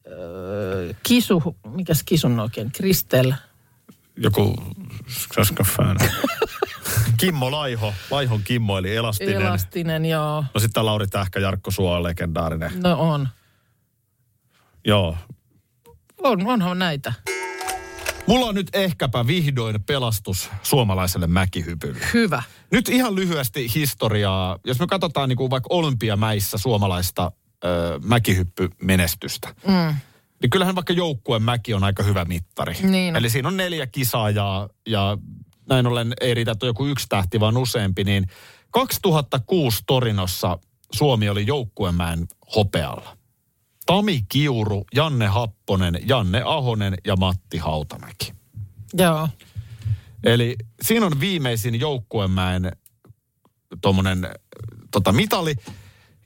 Öö, 0.07 0.95
kisu, 1.03 1.57
mikäs 1.69 2.03
kisun 2.03 2.41
oikein? 2.41 2.73
Kristel. 2.73 3.33
Joku 4.17 4.55
Skaska-fan. 5.09 5.97
Kimmo 7.21 7.51
Laiho. 7.51 7.95
Laihon 8.11 8.43
Kimmo, 8.45 8.79
eli 8.79 8.97
Elastinen. 8.97 9.35
Elastinen, 9.43 10.05
joo. 10.07 10.45
No 10.55 10.61
sitten 10.61 10.87
Lauri 10.87 11.07
Tähkä, 11.07 11.41
Jarkko 11.41 11.71
Suo, 11.71 12.03
legendaarinen. 12.03 12.71
No 12.83 13.01
on. 13.01 13.29
Joo. 14.87 15.17
On. 16.23 16.47
Onhan 16.47 16.79
näitä. 16.79 17.13
Mulla 18.27 18.47
on 18.47 18.55
nyt 18.55 18.69
ehkäpä 18.73 19.27
vihdoin 19.27 19.83
pelastus 19.83 20.51
suomalaiselle 20.63 21.27
mäkihypylle. 21.27 21.99
Hyvä. 22.15 22.43
Nyt 22.71 22.89
ihan 22.89 23.15
lyhyesti 23.15 23.75
historiaa. 23.75 24.59
Jos 24.67 24.81
me 24.81 24.87
katsotaan 24.87 25.29
niin 25.29 25.37
kuin 25.37 25.51
vaikka 25.51 25.67
olympiamäissä 25.71 26.59
suomalaista 26.59 27.33
ö, 27.65 27.99
mäkihyppymenestystä, 28.05 29.55
Mm. 29.67 29.95
niin 30.43 30.51
kyllähän 30.51 30.75
vaikka 30.75 30.93
joukkueen 30.93 31.43
mäki 31.43 31.75
on 31.75 31.85
aika 31.85 32.03
hyvä 32.03 32.25
mittari. 32.25 32.75
Niin. 32.83 33.17
Eli 33.17 33.31
siinä 33.31 33.49
on 33.49 33.57
neljä 33.57 33.87
kisaajaa 33.87 34.69
ja 34.87 35.19
näin 35.69 35.87
ollen 35.87 36.13
ei 36.21 36.35
riitä, 36.35 36.51
että 36.53 36.67
on 36.67 36.69
joku 36.69 36.87
yksi 36.87 37.07
tähti, 37.09 37.41
vaan 37.41 37.57
useampi. 37.57 38.05
Niin 38.05 38.27
2006 38.71 39.83
Torinossa 39.87 40.59
Suomi 40.93 41.29
oli 41.29 41.47
joukkuemäen 41.47 42.27
hopealla. 42.57 43.17
Tami 43.87 44.25
Kiuru, 44.29 44.85
Janne 44.95 45.27
Happonen, 45.27 45.99
Janne 46.05 46.43
Ahonen 46.45 46.95
ja 47.05 47.17
Matti 47.17 47.59
Hautamäki. 47.59 48.33
Joo. 48.95 49.29
Eli 50.25 50.57
siinä 50.83 51.07
on 51.07 51.21
viimeisin 51.21 51.81
joukkuemäen 51.81 52.73
tuommoinen 53.81 54.29
tota, 54.91 55.13
mitali. 55.13 55.55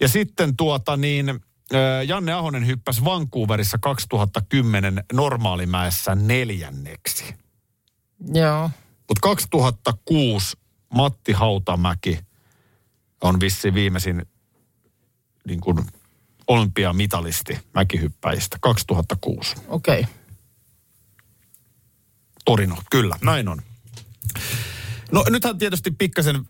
Ja 0.00 0.08
sitten 0.08 0.56
tuota 0.56 0.96
niin, 0.96 1.40
Janne 2.06 2.32
Ahonen 2.32 2.66
hyppäsi 2.66 3.04
Vancouverissa 3.04 3.78
2010 3.78 5.04
normaalimäessä 5.12 6.14
neljänneksi. 6.14 7.34
Joo. 8.34 8.70
Mutta 9.08 9.20
2006 9.20 10.56
Matti 10.94 11.32
Hautamäki 11.32 12.18
on 13.20 13.40
vissi 13.40 13.74
viimeisin 13.74 14.26
niin 15.46 15.60
kuin 15.60 15.86
olympiamitalisti 16.48 17.58
mäkihyppäjistä 17.74 18.56
2006. 18.60 19.56
Okei. 19.68 20.00
Okay. 20.00 20.12
Torino, 22.44 22.76
kyllä, 22.90 23.16
näin 23.24 23.48
on. 23.48 23.62
No 25.12 25.24
nythän 25.30 25.58
tietysti 25.58 25.90
pikkasen 25.90 26.46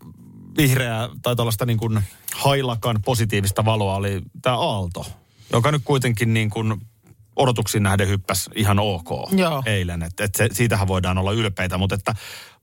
vihreää 0.56 1.08
tai 1.22 1.36
tällaista 1.36 1.66
niin 1.66 1.78
kuin 1.78 2.02
hailakan 2.34 3.02
positiivista 3.04 3.64
valoa 3.64 3.96
oli 3.96 4.22
tämä 4.42 4.58
Aalto, 4.58 5.06
joka 5.52 5.72
nyt 5.72 5.82
kuitenkin 5.84 6.34
niin 6.34 6.50
kuin 6.50 6.80
odotuksiin 7.36 7.82
nähden 7.82 8.08
hyppäsi 8.08 8.50
ihan 8.54 8.78
ok 8.78 9.08
Joo. 9.32 9.62
eilen. 9.66 10.02
Että 10.02 10.24
et 10.24 10.34
se, 10.34 10.48
siitähän 10.52 10.88
voidaan 10.88 11.18
olla 11.18 11.32
ylpeitä, 11.32 11.78
mutta 11.78 11.94
että 11.94 12.14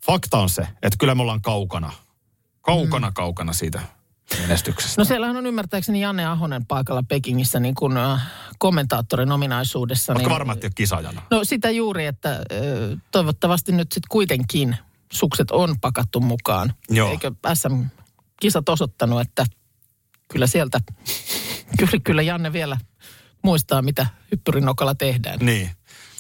fakta 0.06 0.38
on 0.38 0.50
se, 0.50 0.62
että 0.62 0.98
kyllä 1.00 1.16
me 1.16 1.22
ollaan 1.22 1.42
kaukana, 1.42 1.92
kaukana, 2.62 3.10
mm. 3.10 3.14
kaukana 3.14 3.54
siitä 3.54 3.82
menestyksestä. 4.42 5.02
No 5.02 5.06
siellähän 5.06 5.38
on 5.38 5.46
ymmärtääkseni 5.46 6.02
Janne 6.02 6.26
Ahonen 6.26 6.66
paikalla 6.66 7.04
Pekingissä 7.04 7.60
niin 7.60 7.76
kuin 7.76 7.98
äh, 7.98 8.22
kommentaattorin 8.58 9.32
ominaisuudessa. 9.32 10.14
Oletko 10.14 10.28
niin, 10.28 10.34
varma, 10.34 10.54
että 10.54 10.70
kisaajana? 10.76 11.22
No 11.32 11.44
sitä 11.44 11.70
juuri, 11.70 12.06
että 12.06 12.32
äh, 12.32 12.40
toivottavasti 13.12 13.72
nyt 13.72 13.92
sitten 13.92 14.10
kuitenkin 14.10 14.78
sukset 15.14 15.52
on 15.52 15.76
pakattu 15.82 16.20
mukaan. 16.20 16.74
Joo. 16.90 17.12
Eikö 17.12 17.32
SM-kisat 17.54 18.70
osoittanut, 18.70 19.22
että 19.22 19.46
kyllä 20.32 20.48
sieltä, 20.48 20.80
kyllä, 21.78 22.00
kyllä 22.04 22.22
Janne 22.22 22.54
vielä 22.54 22.78
muistaa, 23.44 23.82
mitä 23.82 24.08
hyppyrinokalla 24.32 24.96
tehdään. 24.96 25.40
Niin. 25.40 25.70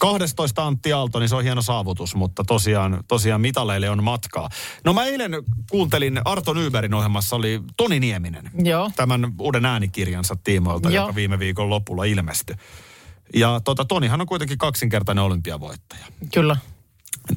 12 0.04 0.68
Antti 0.68 0.94
Aalto, 0.94 1.20
niin 1.20 1.30
se 1.30 1.36
on 1.36 1.44
hieno 1.44 1.62
saavutus, 1.62 2.16
mutta 2.16 2.44
tosiaan, 2.44 3.04
tosiaan 3.08 3.42
mitaleille 3.42 3.90
on 3.90 4.04
matkaa. 4.04 4.50
No 4.84 4.94
mä 4.94 5.06
eilen 5.06 5.32
kuuntelin 5.72 6.22
Arto 6.26 6.54
Nybergin 6.54 6.94
ohjelmassa 6.94 7.36
oli 7.36 7.62
Toni 7.78 8.00
Nieminen. 8.00 8.52
Joo. 8.64 8.92
Tämän 8.96 9.34
uuden 9.40 9.66
äänikirjansa 9.66 10.36
tiimoilta, 10.44 10.90
Joo. 10.90 11.04
joka 11.04 11.16
viime 11.16 11.40
viikon 11.40 11.70
lopulla 11.70 12.04
ilmestyi. 12.04 12.56
Ja 13.36 13.62
tota, 13.64 13.86
Tonihan 13.86 14.22
on 14.22 14.28
kuitenkin 14.28 14.58
kaksinkertainen 14.58 15.24
olympiavoittaja. 15.24 16.06
Kyllä. 16.34 16.58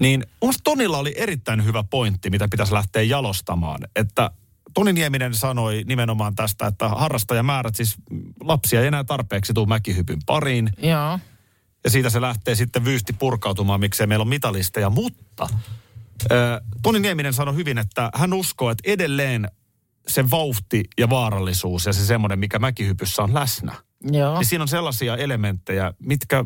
Niin 0.00 0.24
Tonilla 0.64 0.98
oli 0.98 1.14
erittäin 1.16 1.64
hyvä 1.64 1.84
pointti, 1.90 2.30
mitä 2.30 2.48
pitäisi 2.48 2.72
lähteä 2.72 3.02
jalostamaan. 3.02 3.80
Että 3.96 4.30
Toni 4.74 4.92
Nieminen 4.92 5.34
sanoi 5.34 5.82
nimenomaan 5.86 6.34
tästä, 6.34 6.66
että 6.66 6.88
harrastajamäärät, 6.88 7.74
siis 7.74 7.96
lapsia 8.40 8.80
ei 8.80 8.86
enää 8.86 9.04
tarpeeksi 9.04 9.52
tuu 9.52 9.66
mäkihypyn 9.66 10.18
pariin. 10.26 10.70
Joo. 10.82 11.18
Ja 11.86 11.90
siitä 11.90 12.10
se 12.10 12.20
lähtee 12.20 12.54
sitten 12.54 12.84
vyysti 12.84 13.12
purkautumaan, 13.12 13.80
miksei 13.80 14.06
meillä 14.06 14.22
on 14.22 14.28
mitalisteja. 14.28 14.90
Mutta 14.90 15.48
äh, 16.32 16.60
Toni 16.82 17.00
Nieminen 17.00 17.32
sanoi 17.32 17.54
hyvin, 17.54 17.78
että 17.78 18.10
hän 18.14 18.32
uskoo, 18.32 18.70
että 18.70 18.90
edelleen 18.92 19.48
se 20.08 20.30
vauhti 20.30 20.84
ja 20.98 21.10
vaarallisuus 21.10 21.86
ja 21.86 21.92
se 21.92 22.06
semmoinen, 22.06 22.38
mikä 22.38 22.58
mäkihypyssä 22.58 23.22
on 23.22 23.34
läsnä. 23.34 23.74
Joo. 24.10 24.38
Niin 24.38 24.46
siinä 24.46 24.62
on 24.62 24.68
sellaisia 24.68 25.16
elementtejä, 25.16 25.92
mitkä 25.98 26.44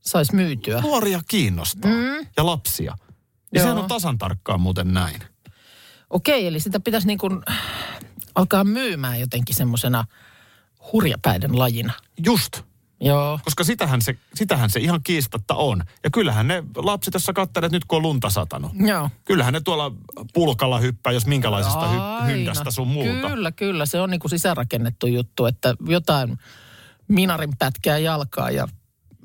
Sais 0.00 0.32
myytyä. 0.32 0.80
nuoria 0.80 1.20
kiinnostaa 1.28 1.90
mm. 1.90 2.26
ja 2.36 2.46
lapsia. 2.46 2.94
Ja 3.52 3.60
Joo. 3.60 3.62
sehän 3.62 3.78
on 3.78 3.88
tasan 3.88 4.18
tarkkaan 4.18 4.60
muuten 4.60 4.94
näin. 4.94 5.20
Okei, 6.10 6.46
eli 6.46 6.60
sitä 6.60 6.80
pitäisi 6.80 7.06
niin 7.06 7.18
kuin 7.18 7.42
alkaa 8.34 8.64
myymään 8.64 9.20
jotenkin 9.20 9.56
semmoisena 9.56 10.04
hurjapäiden 10.92 11.58
lajina. 11.58 11.92
Just. 12.26 12.62
Joo. 13.00 13.38
Koska 13.44 13.64
sitähän 13.64 14.02
se, 14.02 14.18
sitähän 14.34 14.70
se 14.70 14.80
ihan 14.80 15.00
kiistatta 15.04 15.54
on. 15.54 15.82
Ja 16.04 16.10
kyllähän 16.10 16.48
ne 16.48 16.62
lapset, 16.76 17.14
jos 17.14 17.24
sä 17.24 17.32
katselet 17.32 17.72
nyt 17.72 17.84
kun 17.84 17.96
on 17.96 18.02
lunta 18.02 18.30
satanut. 18.30 18.72
Joo. 18.86 19.10
Kyllähän 19.24 19.54
ne 19.54 19.60
tuolla 19.60 19.92
pulkalla 20.34 20.78
hyppää, 20.78 21.12
jos 21.12 21.26
minkälaisesta 21.26 21.88
hy, 21.88 21.98
Aina. 21.98 22.24
hyndästä 22.26 22.70
sun 22.70 22.88
muuta. 22.88 23.28
Kyllä, 23.28 23.52
kyllä. 23.52 23.86
Se 23.86 24.00
on 24.00 24.10
niin 24.10 24.20
kuin 24.20 24.30
sisäänrakennettu 24.30 25.06
juttu, 25.06 25.46
että 25.46 25.74
jotain 25.86 26.38
minarin 27.08 27.56
pätkää 27.58 27.98
jalkaa 27.98 28.50
ja 28.50 28.68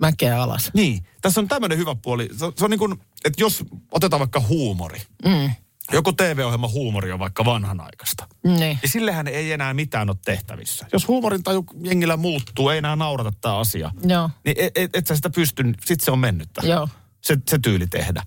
mäkeä 0.02 0.42
alas. 0.44 0.72
Niin, 0.74 1.06
tässä 1.22 1.42
on 1.42 1.48
tämmöinen 1.48 1.78
hyvä 1.78 1.96
puoli. 1.96 2.30
Se, 2.32 2.52
se 2.58 2.66
on 2.66 2.72
niin 2.72 2.80
kuin, 2.80 2.94
että 3.26 3.42
jos 3.44 3.64
otetaan 3.92 4.20
vaikka 4.20 4.40
huumori. 4.40 5.02
Mm. 5.26 5.50
Joku 5.92 6.14
TV-ohjelma 6.14 6.68
huumori 6.68 7.12
on 7.12 7.20
vaikka 7.20 7.46
vanhanaikaista. 7.46 8.28
Niin. 8.44 8.80
Ja 8.82 8.88
sillehän 8.90 9.28
ei 9.28 9.52
enää 9.52 9.74
mitään 9.74 10.10
ole 10.10 10.18
tehtävissä. 10.26 10.86
Jos 10.94 11.08
huumorin 11.08 11.44
taju 11.44 11.66
jengillä 11.84 12.18
muuttuu, 12.18 12.70
ei 12.70 12.78
enää 12.78 12.96
naurata 12.96 13.32
tämä 13.42 13.58
asia. 13.58 13.92
Joo. 14.04 14.30
Niin 14.46 14.56
et, 14.60 14.78
et, 14.78 14.96
et 14.96 15.08
sä 15.08 15.16
sitä 15.16 15.30
pysty, 15.30 15.64
sit 15.86 16.00
se 16.02 16.12
on 16.12 16.20
mennyttä. 16.20 16.62
Joo. 16.68 16.90
Se, 17.22 17.38
se 17.48 17.60
tyyli 17.60 17.88
tehdä. 17.88 18.24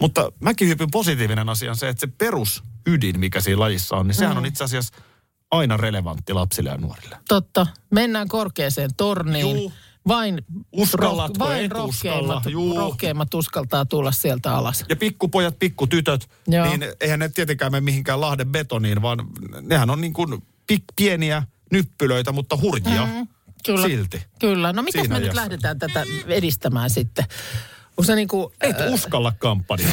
Mutta 0.00 0.32
mäkihypyn 0.40 0.90
positiivinen 0.90 1.48
asia 1.48 1.70
on 1.70 1.76
se, 1.76 1.88
että 1.88 2.00
se 2.00 2.06
perusydin, 2.06 3.20
mikä 3.20 3.40
siinä 3.40 3.60
lajissa 3.60 3.96
on, 3.96 4.06
niin 4.06 4.14
sehän 4.14 4.34
Mm. 4.34 4.38
on 4.38 4.46
itse 4.46 4.64
asiassa 4.64 4.94
aina 5.50 5.76
relevantti 5.76 6.32
lapsille 6.32 6.70
ja 6.70 6.76
nuorille. 6.76 7.16
Totta. 7.28 7.66
Mennään 7.90 8.28
korkeaseen 8.28 8.90
torniin. 8.96 9.56
Juu. 9.56 9.72
Vain, 10.08 10.42
Uskallatko, 10.72 11.38
vain 11.38 11.64
et 11.64 11.70
rohkeimmat, 11.72 12.46
uskalla? 12.46 12.78
Rohkeimmat 12.78 13.34
uskaltaa 13.34 13.84
tulla 13.86 14.12
sieltä 14.12 14.54
alas. 14.54 14.84
Ja 14.88 14.96
pikkupojat, 14.96 15.58
pikkutytöt, 15.58 16.30
Joo. 16.48 16.66
niin 16.66 16.84
eihän 17.00 17.18
ne 17.18 17.28
tietenkään 17.28 17.72
mene 17.72 17.80
mihinkään 17.80 18.20
Lahden 18.20 18.48
betoniin, 18.48 19.02
vaan 19.02 19.18
nehän 19.60 19.90
on 19.90 20.00
niin 20.00 20.12
kuin 20.12 20.42
pik, 20.66 20.84
pieniä 20.96 21.42
nyppylöitä, 21.72 22.32
mutta 22.32 22.56
hurjia 22.56 23.06
mm, 23.06 23.28
Kyllä. 23.66 23.86
silti. 23.86 24.22
Kyllä. 24.40 24.72
No 24.72 24.82
mitäs 24.82 25.00
Siinä 25.00 25.18
me 25.18 25.24
nyt 25.24 25.34
lähdetään 25.34 25.78
tätä 25.78 26.04
edistämään 26.26 26.90
sitten? 26.90 27.24
Onko 27.90 28.02
se 28.02 28.14
niin 28.14 28.28
kuin, 28.28 28.52
Et 28.60 28.76
uskalla 28.90 29.32
kampanja. 29.38 29.88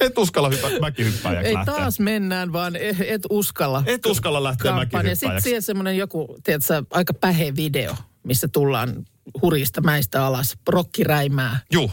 Et 0.00 0.18
uskalla 0.18 0.48
hyppä, 0.48 0.68
mäkihyppääjäksi 0.80 1.48
ei 1.48 1.54
lähteä. 1.54 1.74
taas 1.74 2.00
mennään, 2.00 2.52
vaan 2.52 2.76
e- 2.76 2.96
et 3.06 3.22
uskalla. 3.30 3.82
Et 3.86 4.06
uskalla 4.06 4.42
lähteä 4.42 4.72
kampanja. 4.72 4.86
Sitten 4.88 4.98
mäkihyppääjäksi. 4.98 5.44
siihen 5.44 5.62
semmoinen 5.62 5.96
joku, 5.96 6.36
tiedätkö, 6.44 6.82
aika 6.90 7.14
pähe 7.14 7.56
video, 7.56 7.94
missä 8.30 8.48
tullaan 8.48 9.04
hurjista 9.42 9.80
mäistä 9.80 10.26
alas, 10.26 10.56
rokkiräimää, 10.68 11.58
Juu, 11.72 11.90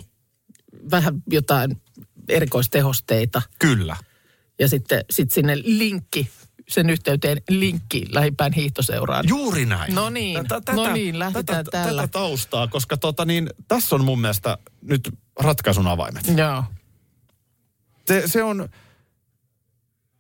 vähän 0.91 1.24
jotain 1.32 1.82
erikoistehosteita 2.29 3.41
kyllä. 3.60 3.98
ja 4.60 4.67
sitten 4.67 5.06
sit 5.10 5.32
sinne 5.32 5.58
linkki, 5.58 6.29
sen 6.70 6.89
yhteyteen 6.89 7.41
linkki 7.50 8.06
lähimpään 8.10 8.53
hiihtoseuraan. 8.53 9.25
Juuri 9.27 9.65
näin. 9.65 9.96
No 9.96 10.10
niin, 10.10 10.39
no 10.75 10.94
niin, 10.94 11.20
lähdetään 11.20 11.65
tätä, 11.65 11.84
tällä. 11.84 12.01
Tätä 12.01 12.12
taustaa, 12.12 12.67
koska 12.67 12.98
tota 12.98 13.25
niin, 13.25 13.50
tässä 13.67 13.96
on 13.96 14.06
mun 14.06 14.22
mielestä 14.22 14.58
nyt 14.82 15.10
ratkaisun 15.39 15.88
avaimet. 15.88 16.24
Joo. 16.38 16.63
Se, 18.08 18.24
se 18.25 18.44
on, 18.44 18.70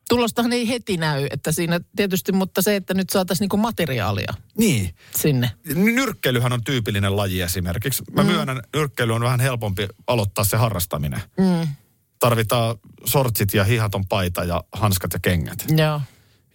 Tulostahan 0.09 0.53
ei 0.53 0.69
heti 0.69 0.97
näy, 0.97 1.27
että 1.31 1.51
siinä 1.51 1.79
tietysti, 1.95 2.31
mutta 2.31 2.61
se, 2.61 2.75
että 2.75 2.93
nyt 2.93 3.09
saataisiin 3.09 3.43
niinku 3.43 3.57
materiaalia 3.57 4.33
Niin. 4.57 4.95
sinne. 5.17 5.51
Nyrkkeilyhän 5.75 6.53
on 6.53 6.63
tyypillinen 6.63 7.15
laji 7.15 7.41
esimerkiksi. 7.41 8.03
Mä 8.11 8.23
mm. 8.23 8.29
myönnän, 8.29 8.61
nyrkkeily 8.75 9.13
on 9.13 9.21
vähän 9.21 9.39
helpompi 9.39 9.87
aloittaa 10.07 10.43
se 10.43 10.57
harrastaminen. 10.57 11.21
Mm. 11.37 11.67
Tarvitaan 12.19 12.75
sortsit 13.05 13.53
ja 13.53 13.63
hihaton 13.63 14.05
paita 14.05 14.43
ja 14.43 14.63
hanskat 14.71 15.13
ja 15.13 15.19
kengät. 15.19 15.65
Joo. 15.77 16.01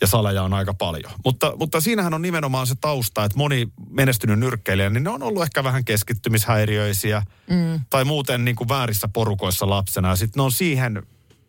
Ja 0.01 0.07
saleja 0.07 0.43
on 0.43 0.55
aika 0.55 0.75
paljon. 0.75 1.13
Mutta, 1.25 1.53
mutta 1.57 1.81
siinähän 1.81 2.15
on 2.15 2.23
nimenomaan 2.23 2.67
se 2.67 2.75
tausta, 2.81 3.25
että 3.25 3.39
moni 3.39 3.69
menestynyt 3.91 4.39
nyrkkeilijä, 4.39 4.91
niin 4.91 5.05
ne 5.05 5.11
on 5.11 5.23
ollut 5.23 5.43
ehkä 5.43 5.65
vähän 5.65 5.85
keskittymishäiriöisiä. 5.85 7.23
Mm. 7.51 7.81
Tai 7.91 8.05
muuten 8.05 8.45
niin 8.45 8.57
kuin 8.57 8.69
väärissä 8.69 9.09
porukoissa 9.09 9.71
lapsena. 9.71 10.09
Ja 10.09 10.17
sitten 10.17 10.41
ne 10.41 10.43
on 10.43 10.53
siihen 10.53 11.03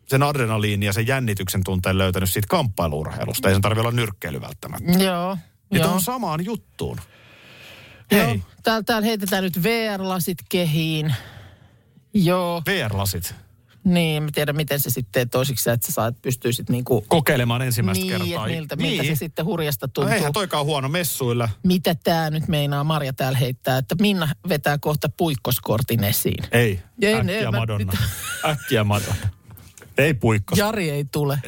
sen 0.06 0.22
adrenaliini 0.22 0.86
ja 0.86 0.92
sen 0.92 1.06
jännityksen 1.06 1.64
tunteen 1.64 1.98
löytänyt 1.98 2.30
siitä 2.30 2.48
kamppailuurheilusta. 2.50 3.48
Ei 3.48 3.54
sen 3.54 3.62
tarvitse 3.62 3.80
olla 3.80 3.96
nyrkkeily 3.96 4.40
välttämättä. 4.40 4.92
Joo. 4.92 5.36
Ja 5.70 5.78
joo. 5.78 5.82
tuohon 5.84 6.02
samaan 6.02 6.44
juttuun. 6.44 6.98
Joo. 8.10 8.26
Hei, 8.26 8.42
Täällä, 8.62 8.82
täällä 8.82 9.06
heitetään 9.06 9.44
nyt 9.44 9.62
VR-lasit 9.62 10.38
kehiin. 10.48 11.14
Joo. 12.14 12.62
VR-lasit. 12.66 13.34
Niin, 13.84 14.22
mä 14.22 14.28
tiedän 14.34 14.56
miten 14.56 14.80
se 14.80 14.90
sitten 14.90 15.30
toisiksi, 15.30 15.70
että 15.70 15.86
sä 15.86 15.92
saat, 15.92 16.22
pystyisit 16.22 16.70
niinku... 16.70 17.04
Kokeilemaan 17.08 17.62
ensimmäistä 17.62 18.04
Niin, 18.04 18.20
kertaa. 18.20 18.46
miltä, 18.46 18.76
miltä 18.76 19.04
se 19.04 19.14
sitten 19.14 19.44
hurjasta 19.44 19.86
No 19.86 19.90
tuntuu. 19.94 20.12
eihän 20.14 20.32
toikaan 20.32 20.64
huono 20.64 20.88
messuilla. 20.88 21.48
Mitä 21.62 21.94
tää 21.94 22.30
nyt 22.30 22.48
meinaa 22.48 22.84
Marja 22.84 23.12
täällä 23.12 23.38
heittää, 23.38 23.78
että 23.78 23.94
Minna 24.00 24.28
vetää 24.48 24.78
kohta 24.78 25.08
puikkoskortin 25.16 26.04
esiin. 26.04 26.44
Ei, 26.52 26.80
Ei, 27.02 27.14
äkkiä 27.14 27.50
mä- 27.50 27.58
Madonna. 27.58 27.92
Äkkiä 28.44 28.84
Madonna. 28.84 29.28
Ei 29.98 30.14
puikkos. 30.14 30.58
Jari 30.58 30.90
ei 30.90 31.04
tule. 31.04 31.38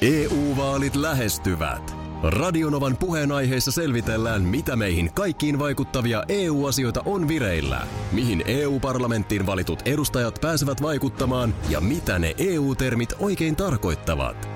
EU-vaalit 0.00 0.96
E 0.96 1.02
lähestyvät. 1.02 1.96
Radionovan 2.22 2.96
puheenaiheessa 2.96 3.72
selvitellään, 3.72 4.42
mitä 4.42 4.76
meihin 4.76 5.12
kaikkiin 5.14 5.58
vaikuttavia 5.58 6.24
EU-asioita 6.28 7.02
on 7.04 7.28
vireillä, 7.28 7.86
mihin 8.12 8.44
EU-parlamenttiin 8.46 9.46
valitut 9.46 9.82
edustajat 9.84 10.38
pääsevät 10.40 10.82
vaikuttamaan 10.82 11.54
ja 11.68 11.80
mitä 11.80 12.18
ne 12.18 12.34
EU-termit 12.38 13.12
oikein 13.18 13.56
tarkoittavat. 13.56 14.48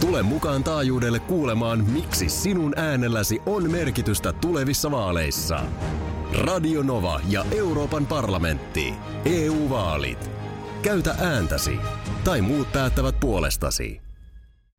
Tule 0.00 0.22
mukaan 0.22 0.64
taajuudelle 0.64 1.18
kuulemaan, 1.18 1.84
miksi 1.84 2.28
sinun 2.28 2.78
äänelläsi 2.78 3.42
on 3.46 3.70
merkitystä 3.70 4.32
tulevissa 4.32 4.90
vaaleissa. 4.90 5.60
Radio 6.34 6.82
Nova 6.82 7.20
ja 7.28 7.44
Euroopan 7.56 8.06
parlamentti. 8.06 8.94
EU-vaalit. 9.24 10.30
Käytä 10.82 11.14
ääntäsi. 11.20 11.78
Tai 12.28 12.40
muut 12.40 12.72
päättävät 12.72 13.20
puolestasi. 13.20 14.00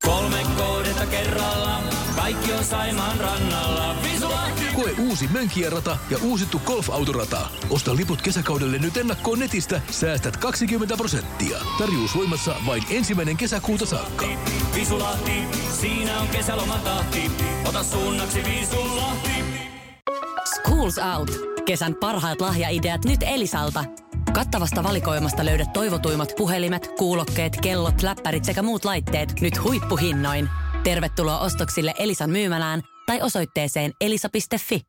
Kolme 0.05 0.37
kohdetta 0.57 1.05
kerralla, 1.05 1.81
kaikki 2.15 2.53
on 2.53 2.63
Saimaan 2.63 3.19
rannalla. 3.19 3.95
Visulahti! 4.03 4.61
Koe 4.75 4.91
uusi 4.99 5.27
Mönkijärata 5.27 5.97
ja 6.09 6.17
uusittu 6.23 6.61
golfautorata. 6.65 7.49
Osta 7.69 7.95
liput 7.95 8.21
kesäkaudelle 8.21 8.77
nyt 8.77 8.97
ennakkoon 8.97 9.39
netistä, 9.39 9.81
säästät 9.91 10.37
20 10.37 10.97
prosenttia. 10.97 11.57
Tarjous 11.77 12.15
voimassa 12.15 12.55
vain 12.65 12.83
ensimmäinen 12.89 13.37
kesäkuuta 13.37 13.85
saakka. 13.85 14.25
Visulahti, 14.75 15.43
siinä 15.81 16.19
on 16.19 16.27
kesälomatahti. 16.27 17.31
Ota 17.65 17.83
suunnaksi 17.83 18.43
Visulahti. 18.43 19.43
Schools 20.55 20.95
Out. 21.17 21.31
Kesän 21.65 21.95
parhaat 21.95 22.41
lahjaideat 22.41 23.05
nyt 23.05 23.19
Elisalta. 23.23 23.83
Kattavasta 24.33 24.83
valikoimasta 24.83 25.45
löydät 25.45 25.73
toivotuimmat 25.73 26.33
puhelimet, 26.37 26.87
kuulokkeet, 26.97 27.57
kellot, 27.61 28.01
läppärit 28.01 28.45
sekä 28.45 28.61
muut 28.61 28.85
laitteet 28.85 29.41
nyt 29.41 29.63
huippuhinnoin. 29.63 30.49
Tervetuloa 30.83 31.39
ostoksille 31.39 31.93
Elisan 31.99 32.29
myymälään 32.29 32.81
tai 33.05 33.21
osoitteeseen 33.21 33.91
elisa.fi. 34.01 34.81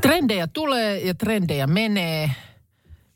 Trendejä 0.00 0.46
tulee 0.46 0.98
ja 0.98 1.14
trendejä 1.14 1.66
menee. 1.66 2.30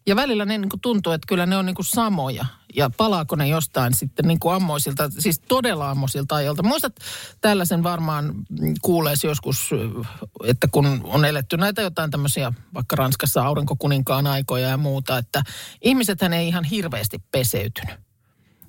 Ja 0.06 0.16
välillä 0.16 0.44
ne 0.44 0.58
niin 0.58 0.68
tuntuu, 0.82 1.12
että 1.12 1.26
kyllä 1.28 1.46
ne 1.46 1.56
on 1.56 1.66
niin 1.66 1.76
samoja. 1.80 2.44
Ja 2.76 2.90
palaako 2.96 3.36
ne 3.36 3.48
jostain 3.48 3.94
sitten 3.94 4.28
niin 4.28 4.40
kuin 4.40 4.54
ammoisilta, 4.54 5.10
siis 5.18 5.38
todella 5.48 5.90
ammoisilta 5.90 6.34
ajoilta. 6.34 6.62
Muistat 6.62 6.96
tällaisen 7.40 7.82
varmaan 7.82 8.34
kuuleesi 8.82 9.26
joskus, 9.26 9.70
että 10.44 10.68
kun 10.72 11.00
on 11.04 11.24
eletty 11.24 11.56
näitä 11.56 11.82
jotain 11.82 12.10
tämmöisiä, 12.10 12.52
vaikka 12.74 12.96
Ranskassa 12.96 13.42
aurinkokuninkaan 13.42 14.26
aikoja 14.26 14.68
ja 14.68 14.76
muuta, 14.76 15.18
että 15.18 15.42
ihmisethän 15.82 16.32
ei 16.32 16.48
ihan 16.48 16.64
hirveästi 16.64 17.18
peseytynyt. 17.32 17.94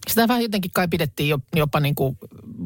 Sitä 0.07 0.27
vähän 0.27 0.43
jotenkin 0.43 0.71
kai 0.73 0.87
pidettiin 0.87 1.29
jo- 1.29 1.39
jopa 1.55 1.79
niin 1.79 1.95
kuin 1.95 2.17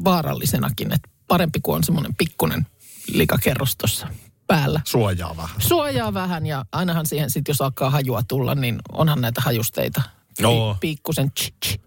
vaarallisenakin, 0.04 0.92
että 0.92 1.08
parempi 1.28 1.60
kuin 1.60 1.76
on 1.76 1.84
semmoinen 1.84 2.14
pikkunen 2.14 2.66
likakerros 3.12 3.76
tuossa 3.76 4.06
päällä 4.46 4.80
Suojaa 4.84 5.36
vähän. 5.36 5.60
suojaa 5.60 6.14
vähän 6.14 6.46
ja 6.46 6.64
ainahan 6.72 7.06
siihen 7.06 7.30
sitten, 7.30 7.52
jos 7.52 7.60
alkaa 7.60 7.90
hajua 7.90 8.22
tulla, 8.28 8.54
niin 8.54 8.78
onhan 8.92 9.20
näitä 9.20 9.40
hajusteita. 9.40 10.02
Joo. 10.38 10.74
Pi- 10.74 10.88
Pikkusen 10.88 11.30
tch, 11.30 11.52
tch, 11.60 11.80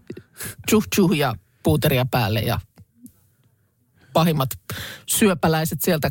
tjuh, 0.68 0.84
tjuh 0.94 1.12
ja 1.12 1.34
puuteria 1.62 2.06
päälle 2.10 2.40
ja 2.40 2.60
pahimmat 4.12 4.50
syöpäläiset 5.06 5.80
sieltä 5.82 6.10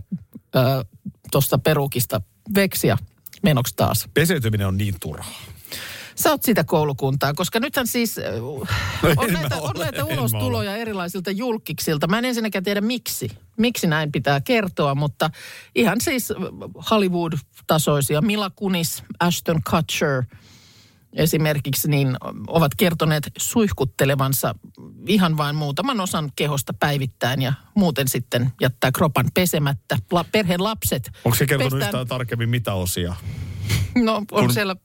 tuosta 1.32 1.58
perukista 1.58 2.22
veksiä 2.56 2.98
menoksi 3.44 3.74
taas. 3.76 4.08
Peseytyminen 4.14 4.68
on 4.68 4.78
niin 4.78 4.96
turhaa. 5.00 5.42
Sä 6.16 6.30
oot 6.30 6.44
sitä 6.44 6.64
koulukuntaa, 6.64 7.34
koska 7.34 7.60
nythän 7.60 7.88
siis 7.88 8.18
äh, 8.18 8.26
on, 9.18 9.34
näitä, 9.34 9.56
on 9.56 9.72
ole, 9.76 9.84
näitä 9.84 10.00
en 10.00 10.08
mä 10.08 10.14
ulostuloja 10.14 10.76
erilaisilta 10.76 11.32
julkiksilta. 11.32 12.08
Mä 12.08 12.18
en 12.18 12.26
ensinnäkään 12.26 12.64
tiedä 12.64 12.82
miksi, 12.82 13.32
miksi 13.58 13.88
näin 13.88 14.12
pitää 14.12 14.42
kertoa, 14.42 14.96
mutta 14.96 15.30
ihan 15.76 16.02
siis 16.02 16.34
Hollywood-tasoisia. 16.92 18.22
Mila 18.22 18.52
Kunis, 18.56 19.04
Ashton 19.20 19.62
Kutcher 19.70 20.24
esimerkiksi, 21.18 21.90
niin 21.90 22.18
ovat 22.48 22.72
kertoneet 22.78 23.30
suihkuttelevansa 23.38 24.56
ihan 25.08 25.38
vain 25.38 25.56
muutaman 25.56 26.00
osan 26.00 26.32
kehosta 26.36 26.74
päivittäin 26.74 27.42
ja 27.42 27.54
muuten 27.76 28.08
sitten 28.08 28.52
jättää 28.62 28.92
kropan 28.92 29.26
pesemättä. 29.34 29.98
La, 30.12 30.26
perheen 30.32 30.64
lapset. 30.64 31.12
Onko 31.26 31.36
se 31.36 31.46
kertonut 31.46 31.72
pestään- 31.72 31.88
yhtään 31.88 32.08
tarkemmin 32.08 32.50
mitä 32.50 32.74
osia? 32.74 33.16
No 33.96 34.16
on 34.16 34.26
Kun- 34.28 34.54
siellä 34.54 34.76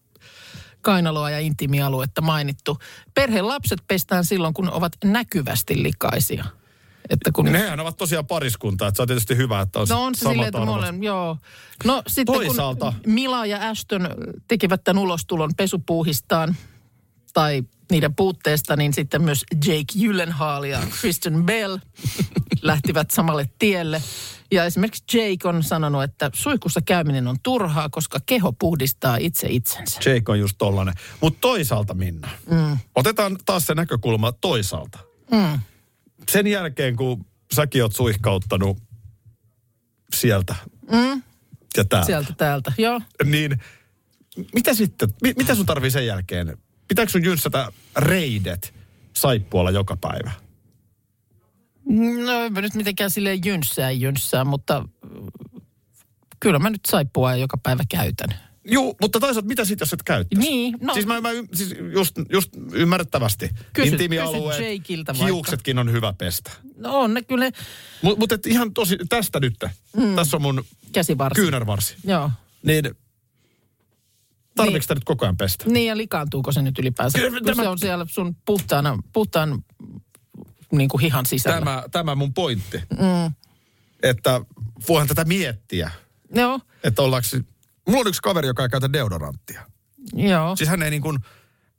kainaloa 0.80 1.30
ja 1.30 1.38
intiimialuetta 1.40 2.20
mainittu. 2.20 2.78
Perheen 3.14 3.48
lapset 3.48 3.82
pestään 3.88 4.24
silloin, 4.24 4.54
kun 4.54 4.70
ovat 4.70 4.92
näkyvästi 5.04 5.82
likaisia. 5.82 6.44
Että 7.12 7.30
kun... 7.32 7.44
Nehän 7.44 7.80
ovat 7.80 7.96
tosiaan 7.96 8.26
pariskunta, 8.26 8.86
että 8.86 8.96
se 8.96 9.02
on 9.02 9.08
tietysti 9.08 9.36
hyvä, 9.36 9.60
että 9.60 9.80
on 9.80 9.86
No 9.90 10.04
on 10.04 10.14
se 10.14 10.18
silleen, 10.18 10.48
että 10.48 10.64
molemmat, 10.64 11.04
joo. 11.04 11.36
No 11.84 12.02
sitten 12.06 12.34
Toisaalta- 12.34 12.92
kun 13.02 13.12
Mila 13.12 13.46
ja 13.46 13.68
Ashton 13.68 14.08
tekivät 14.48 14.84
tämän 14.84 15.02
ulostulon 15.02 15.50
pesupuuhistaan 15.56 16.56
tai 17.32 17.62
niiden 17.90 18.14
puutteesta, 18.14 18.76
niin 18.76 18.92
sitten 18.92 19.22
myös 19.22 19.44
Jake 19.66 19.84
Gyllenhaal 20.00 20.64
ja 20.64 20.80
Kristen 21.00 21.44
Bell 21.44 21.78
lähtivät 22.62 23.10
samalle 23.10 23.48
tielle. 23.58 24.02
Ja 24.52 24.64
esimerkiksi 24.64 25.18
Jake 25.18 25.48
on 25.48 25.62
sanonut, 25.62 26.02
että 26.02 26.30
suihkussa 26.34 26.80
käyminen 26.80 27.28
on 27.28 27.36
turhaa, 27.42 27.88
koska 27.88 28.18
keho 28.26 28.52
puhdistaa 28.52 29.16
itse 29.16 29.46
itsensä. 29.50 30.00
Jake 30.10 30.32
on 30.32 30.40
just 30.40 30.58
tollanen. 30.58 30.94
Mutta 31.20 31.38
toisaalta, 31.40 31.94
Minna, 31.94 32.28
mm. 32.50 32.78
otetaan 32.94 33.38
taas 33.46 33.66
se 33.66 33.74
näkökulma 33.74 34.32
toisaalta. 34.32 34.98
Mm. 35.30 35.60
Sen 36.30 36.46
jälkeen, 36.46 36.96
kun 36.96 37.26
säkin 37.54 37.82
oot 37.82 37.94
suihkauttanut 37.96 38.78
sieltä 40.14 40.54
Mm. 40.90 41.22
ja 41.76 41.84
täältä, 41.84 42.06
Sieltä 42.06 42.32
täältä, 42.36 42.72
joo. 42.78 43.00
niin 43.24 43.60
mitä 44.54 44.74
sitten, 44.74 45.08
mi, 45.22 45.32
mitä 45.38 45.54
sun 45.54 45.66
tarvii 45.66 45.90
sen 45.90 46.06
jälkeen? 46.06 46.58
Pitääkö 46.88 47.10
sun 47.12 47.24
jynssätä 47.24 47.72
reidet 47.96 48.74
saippualla 49.16 49.70
joka 49.70 49.96
päivä? 49.96 50.30
No 52.24 52.44
en 52.44 52.52
mä 52.52 52.60
nyt 52.60 52.74
mitenkään 52.74 53.10
silleen 53.10 53.40
jynssää 53.44 53.90
jynssää, 53.90 54.44
mutta 54.44 54.88
kyllä 56.40 56.58
mä 56.58 56.70
nyt 56.70 56.80
saippua 56.88 57.36
joka 57.36 57.56
päivä 57.62 57.82
käytän. 57.88 58.28
Joo, 58.64 58.94
mutta 59.00 59.20
toisaalta 59.20 59.48
mitä 59.48 59.64
sitten, 59.64 59.82
jos 59.86 59.92
et 59.92 60.02
käyttäisi? 60.02 60.48
Niin, 60.50 60.74
no- 60.80 60.94
Siis 60.94 61.06
mä, 61.06 61.20
mä 61.20 61.28
siis 61.54 61.74
just, 61.94 62.14
just 62.32 62.50
ymmärrettävästi. 62.72 63.50
Kysy- 63.72 63.88
Intiimialueet, 63.88 64.82
kysy 64.86 65.24
hiuksetkin 65.24 65.78
on 65.78 65.92
hyvä 65.92 66.12
pestä. 66.18 66.50
No 66.76 67.00
on 67.00 67.14
ne 67.14 67.22
kyllä 67.22 67.50
Mutta 68.02 68.18
mut 68.18 68.32
et 68.32 68.46
ihan 68.46 68.74
tosi, 68.74 68.96
tästä 69.08 69.40
nyt. 69.40 69.56
Mm. 69.96 70.16
Tässä 70.16 70.36
on 70.36 70.42
mun 70.42 70.64
käsivarsi. 70.92 71.40
kyynärvarsi. 71.40 71.96
Joo. 72.04 72.30
Niin 72.62 72.84
tarviiko 74.56 74.72
Niin. 74.74 74.82
sitä 74.82 74.94
nyt 74.94 75.04
koko 75.04 75.24
ajan 75.24 75.36
pestä? 75.36 75.64
Niin 75.68 75.86
ja 75.86 75.96
likaantuuko 75.96 76.52
se 76.52 76.62
nyt 76.62 76.78
ylipäänsä? 76.78 77.18
Kyllä 77.18 77.38
Kun 77.38 77.46
tämä- 77.46 77.62
se 77.62 77.68
on 77.68 77.78
siellä 77.78 78.06
sun 78.08 78.36
puhtaana, 78.44 78.98
puhtaan 79.12 79.64
niin 80.72 80.88
kuin 80.88 81.00
hihan 81.00 81.26
sisällä. 81.26 81.58
Tämä, 81.58 81.84
tämä 81.90 82.14
mun 82.14 82.34
pointti. 82.34 82.78
Mm. 82.78 83.32
Että 84.02 84.40
voihan 84.88 85.08
tätä 85.08 85.24
miettiä. 85.24 85.90
Joo, 86.34 86.60
Että 86.84 87.02
ollaanko... 87.02 87.28
Mulla 87.88 88.00
on 88.00 88.06
yksi 88.06 88.22
kaveri, 88.22 88.46
joka 88.48 88.62
ei 88.62 88.68
käytä 88.68 88.92
deodoranttia. 88.92 89.66
joo. 90.14 90.56
Siis 90.56 90.70
hän 90.70 90.82
ei 90.82 90.90
niin 90.90 91.02
kuin, 91.02 91.18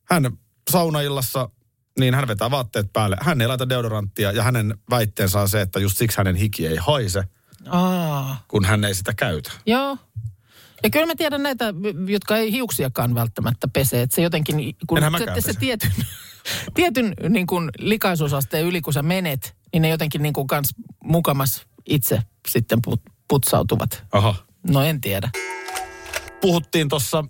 hän 0.04 0.38
saunaillassa 0.72 1.50
niin 2.00 2.13
hän 2.13 2.28
vetää 2.28 2.52
vaatteet 2.52 2.94
päälle. 2.94 3.18
Hän 3.22 3.42
ei 3.42 3.48
laita 3.48 3.70
deodoranttia 3.70 4.32
ja 4.32 4.44
hänen 4.44 4.78
väitteensä 4.89 5.42
on 5.42 5.50
se, 5.50 5.62
että 5.62 5.80
just 5.80 5.98
siksi 5.98 6.18
hänen 6.18 6.36
hiki 6.36 6.68
ei 6.68 6.76
haise, 6.78 7.24
Aa, 7.68 8.44
kun 8.48 8.66
hän 8.66 8.84
ei 8.86 8.96
sitä 8.96 9.13
käytä. 9.13 9.52
joo. 9.66 9.98
Ja 10.84 10.89
kyllä 10.89 11.06
mä 11.06 11.16
tiedän 11.16 11.44
näitä, 11.44 11.66
jotka 12.08 12.38
ei 12.38 12.52
hiuksiakaan 12.52 13.16
välttämättä 13.16 13.68
pese. 13.68 14.02
Että 14.02 14.16
se 14.16 14.22
jotenkin, 14.22 14.76
kun 14.88 15.00
se, 15.00 15.18
se 15.20 15.34
pese. 15.34 15.54
tietyn, 15.60 15.92
tietyn 16.76 17.13
niin 17.30 17.48
kuin 17.48 17.70
likaisuusasteen 17.80 18.66
yli, 18.66 18.82
kun 18.82 18.94
sä 18.94 19.02
menet, 19.02 19.56
niin 19.74 19.82
ne 19.82 19.89
jotenkin 19.89 20.22
niin 20.22 20.34
kuin 20.34 20.48
kans 20.48 20.70
mukamas 21.04 21.66
itse 21.86 22.20
sitten 22.48 22.80
put, 22.82 23.02
putsautuvat. 23.28 24.04
Aha. 24.12 24.36
No 24.70 24.82
en 24.84 25.02
tiedä. 25.02 25.30
Puhuttiin 26.43 26.89
tuossa 26.89 27.23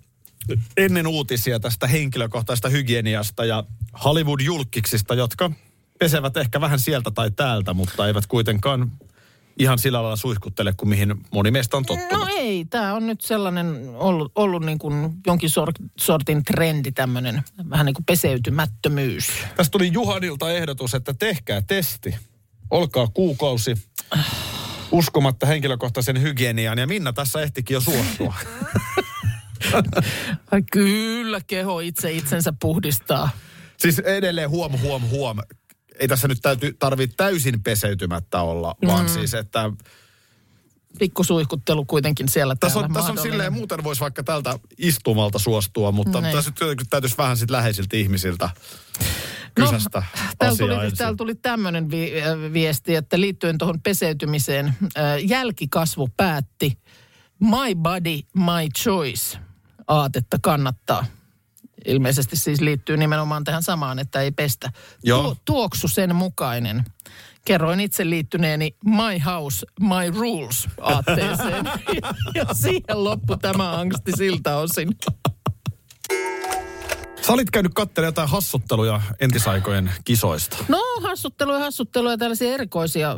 ennen 0.76 1.06
uutisia 1.06 1.60
tästä 1.60 1.86
henkilökohtaisesta 1.86 2.68
hygieniasta 2.68 3.44
ja 3.44 3.64
Hollywood-julkiksista, 4.04 5.14
jotka 5.14 5.50
pesevät 5.98 6.36
ehkä 6.36 6.60
vähän 6.60 6.80
sieltä 6.80 7.10
tai 7.10 7.30
täältä, 7.30 7.74
mutta 7.74 8.06
eivät 8.06 8.26
kuitenkaan 8.26 8.92
ihan 9.58 9.78
sillä 9.78 10.02
lailla 10.02 10.16
suihkuttele 10.16 10.74
kuin 10.76 10.88
mihin 10.88 11.14
moni 11.30 11.50
meistä 11.50 11.76
on 11.76 11.84
tottunut. 11.84 12.28
No 12.28 12.34
ei, 12.36 12.64
tämä 12.64 12.94
on 12.94 13.06
nyt 13.06 13.20
sellainen 13.20 13.90
ollut, 13.94 14.32
ollut 14.34 14.64
niin 14.64 14.78
kuin 14.78 15.12
jonkin 15.26 15.50
sort, 15.50 15.76
sortin 15.98 16.44
trendi 16.44 16.92
tämmöinen, 16.92 17.42
vähän 17.70 17.86
niin 17.86 17.94
kuin 17.94 18.04
peseytymättömyys. 18.04 19.28
Tästä 19.56 19.70
tuli 19.70 19.92
Juhanilta 19.92 20.50
ehdotus, 20.52 20.94
että 20.94 21.14
tehkää 21.14 21.62
testi. 21.62 22.16
Olkaa 22.70 23.06
kuukausi 23.06 23.74
uskomatta 24.94 25.46
henkilökohtaisen 25.46 26.22
hygieniaan. 26.22 26.78
Ja 26.78 26.86
Minna 26.86 27.12
tässä 27.12 27.40
ehtikin 27.42 27.74
jo 27.74 27.80
suostua. 27.80 28.34
Ai 30.52 30.62
kyllä, 30.72 31.40
keho 31.46 31.80
itse 31.80 32.12
itsensä 32.12 32.52
puhdistaa. 32.60 33.30
siis 33.76 33.98
edelleen 33.98 34.50
huom, 34.50 34.78
huom, 34.78 35.02
huom. 35.02 35.38
Ei 35.98 36.08
tässä 36.08 36.28
nyt 36.28 36.38
täytyy, 36.42 36.76
tarvitse 36.78 37.16
täysin 37.16 37.62
peseytymättä 37.62 38.40
olla, 38.40 38.74
vaan 38.86 39.08
siis, 39.08 39.34
että 39.34 39.70
Pikkusuihkuttelu 40.98 41.84
kuitenkin 41.84 42.28
siellä 42.28 42.56
tässä 42.60 42.78
on, 42.78 42.92
tässä 42.92 43.12
on 43.12 43.18
silleen, 43.18 43.52
muuten 43.52 43.84
voisi 43.84 44.00
vaikka 44.00 44.22
tältä 44.22 44.58
istumalta 44.78 45.38
suostua, 45.38 45.92
mutta 45.92 46.20
Niin. 46.20 46.36
tässä 46.36 46.52
nyt 46.60 46.86
täytyisi 46.90 47.18
vähän 47.18 47.36
sit 47.36 47.50
läheisiltä 47.50 47.96
ihmisiltä 47.96 48.50
kysästä 49.54 50.02
Täällä 50.38 50.52
asiaa 50.52 50.68
tuli, 50.68 50.84
ensin. 50.84 50.98
täällä 50.98 51.16
tuli 51.16 51.34
tämmöinen 51.34 51.90
vi- 51.90 52.22
äh, 52.22 52.52
viesti, 52.52 52.94
että 52.94 53.20
liittyen 53.20 53.58
tuohon 53.58 53.80
peseytymiseen, 53.80 54.66
äh, 54.98 55.24
jälkikasvu 55.26 56.08
päätti 56.16 56.78
My 57.40 57.74
body, 57.82 58.18
my 58.34 58.68
choice 58.78 59.38
aatetta 59.88 60.36
kannattaa. 60.42 61.06
Ilmeisesti 61.86 62.36
siis 62.36 62.60
liittyy 62.60 62.96
nimenomaan 62.96 63.44
tähän 63.44 63.62
samaan, 63.62 63.98
että 63.98 64.20
ei 64.20 64.30
pestä. 64.30 64.72
Joo. 65.02 65.22
Tuo, 65.22 65.36
tuoksu 65.44 65.88
sen 65.88 66.16
mukainen. 66.16 66.84
Kerroin 67.44 67.80
itse 67.80 68.10
liittyneeni 68.10 68.76
My 68.84 69.18
House, 69.26 69.66
My 69.80 70.10
Rules 70.20 70.68
aatteeseen. 70.80 71.64
ja, 71.64 72.14
ja 72.34 72.54
siihen 72.54 73.04
loppu 73.04 73.36
tämä 73.36 73.78
angsti 73.78 74.12
siltä 74.16 74.56
osin. 74.56 74.88
Sä 77.26 77.32
olit 77.32 77.50
käynyt 77.50 77.74
katselemaan 77.74 78.08
jotain 78.08 78.28
hassutteluja 78.28 79.00
entisaikojen 79.20 79.90
kisoista. 80.04 80.56
No 80.68 80.82
hassutteluja, 81.02 81.58
hassutteluja, 81.58 82.18
tällaisia 82.18 82.54
erikoisia 82.54 83.10
äh, 83.10 83.16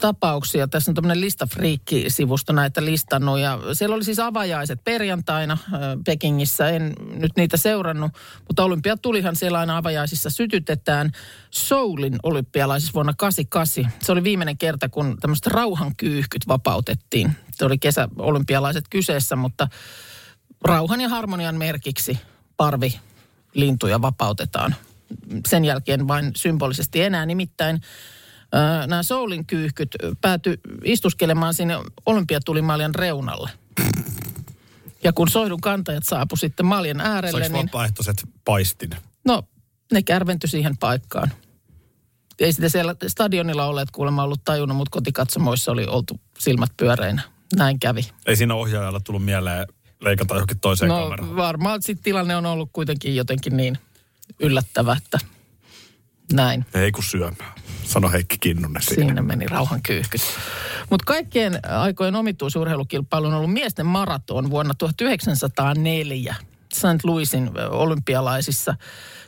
tapauksia. 0.00 0.68
Tässä 0.68 0.90
on 0.90 0.94
tämmöinen 0.94 1.20
listafriikki-sivusto 1.20 2.52
näitä 2.52 2.84
listannut. 2.84 3.38
Ja 3.38 3.58
siellä 3.72 3.96
oli 3.96 4.04
siis 4.04 4.18
avajaiset 4.18 4.84
perjantaina 4.84 5.52
äh, 5.52 5.80
Pekingissä. 6.04 6.68
En 6.68 6.94
nyt 7.14 7.32
niitä 7.36 7.56
seurannut, 7.56 8.12
mutta 8.48 8.64
olympiatulihan 8.64 9.36
siellä 9.36 9.58
aina 9.58 9.76
avajaisissa 9.76 10.30
sytytetään. 10.30 11.12
Soulin 11.50 12.18
olympialaisissa 12.22 12.94
vuonna 12.94 13.12
88. 13.16 13.92
Se 14.02 14.12
oli 14.12 14.24
viimeinen 14.24 14.58
kerta, 14.58 14.88
kun 14.88 15.16
tämmöiset 15.20 15.46
rauhankyyhkyt 15.46 16.48
vapautettiin. 16.48 17.32
Se 17.50 17.64
oli 17.64 17.78
kesäolympialaiset 17.78 18.84
kyseessä, 18.90 19.36
mutta 19.36 19.68
rauhan 20.64 21.00
ja 21.00 21.08
harmonian 21.08 21.56
merkiksi 21.56 22.18
parvi 22.56 23.00
lintuja 23.54 24.02
vapautetaan. 24.02 24.74
Sen 25.48 25.64
jälkeen 25.64 26.08
vain 26.08 26.32
symbolisesti 26.36 27.02
enää. 27.02 27.26
Nimittäin 27.26 27.80
nämä 28.86 29.02
Soulin 29.02 29.46
kyyhkyt 29.46 29.96
päätyi 30.20 30.60
istuskelemaan 30.84 31.54
sinne 31.54 31.74
olympiatulimaljan 32.06 32.94
reunalle. 32.94 33.50
Ja 35.04 35.12
kun 35.12 35.28
soidun 35.28 35.60
kantajat 35.60 36.04
saapu 36.04 36.36
sitten 36.36 36.66
maljan 36.66 37.00
äärelle, 37.00 37.40
Saiko 37.40 37.56
niin 37.56 37.66
vapaaehtoiset 37.66 38.28
paistin? 38.44 38.90
no, 39.24 39.42
ne 39.92 40.02
kärventyi 40.02 40.48
siihen 40.48 40.76
paikkaan. 40.76 41.32
Ei 42.40 42.52
sitä 42.52 42.68
siellä 42.68 42.94
stadionilla 43.08 43.66
olleet 43.66 43.90
kuulemma 43.90 44.22
ollut 44.22 44.44
tajunnut, 44.44 44.76
mutta 44.76 44.90
kotikatsomoissa 44.90 45.72
oli 45.72 45.86
oltu 45.86 46.20
silmät 46.38 46.70
pyöreinä. 46.76 47.22
Näin 47.56 47.80
kävi. 47.80 48.10
Ei 48.26 48.36
siinä 48.36 48.54
ohjaajalla 48.54 49.00
tullut 49.00 49.24
mieleen 49.24 49.66
leikata 50.02 50.34
johonkin 50.34 50.60
toiseen 50.60 50.88
No 50.88 51.02
kameraan. 51.02 51.36
varmaan 51.36 51.82
sitten 51.82 52.04
tilanne 52.04 52.36
on 52.36 52.46
ollut 52.46 52.70
kuitenkin 52.72 53.16
jotenkin 53.16 53.56
niin 53.56 53.78
yllättävä, 54.40 54.96
että 55.04 55.18
näin. 56.32 56.64
Ei 56.74 56.92
kun 56.92 57.04
syömään, 57.04 57.52
sano 57.84 58.10
Heikki 58.10 58.38
Kinnunen 58.38 58.82
siinä. 58.82 59.04
Siinä 59.04 59.22
meni 59.22 59.46
rauhan 59.46 59.82
kyyhkyt. 59.82 60.20
Mutta 60.90 61.04
kaikkien 61.04 61.60
aikojen 61.68 62.14
omituisurheilukilpailu 62.14 63.26
on 63.26 63.34
ollut 63.34 63.52
miesten 63.52 63.86
maraton 63.86 64.50
vuonna 64.50 64.74
1904 64.74 66.34
St. 66.74 67.04
Louisin 67.04 67.50
olympialaisissa. 67.70 68.74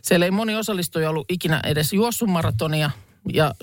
Siellä 0.03 0.27
ei 0.27 0.31
moni 0.31 0.57
osallistuja 0.57 1.11
ollut 1.11 1.31
ikinä 1.31 1.61
edes 1.65 1.93
juossut 1.93 2.29
maratonia. 2.29 2.91
Ja 3.33 3.55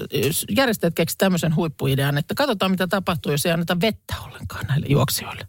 järjestäjät 0.57 0.95
keksi 0.95 1.17
tämmöisen 1.17 1.55
huippuidean, 1.55 2.17
että 2.17 2.33
katsotaan 2.35 2.71
mitä 2.71 2.87
tapahtuu, 2.87 3.31
jos 3.31 3.45
ei 3.45 3.51
anneta 3.51 3.81
vettä 3.81 4.15
ollenkaan 4.25 4.65
näille 4.67 4.87
juoksijoille. 4.89 5.47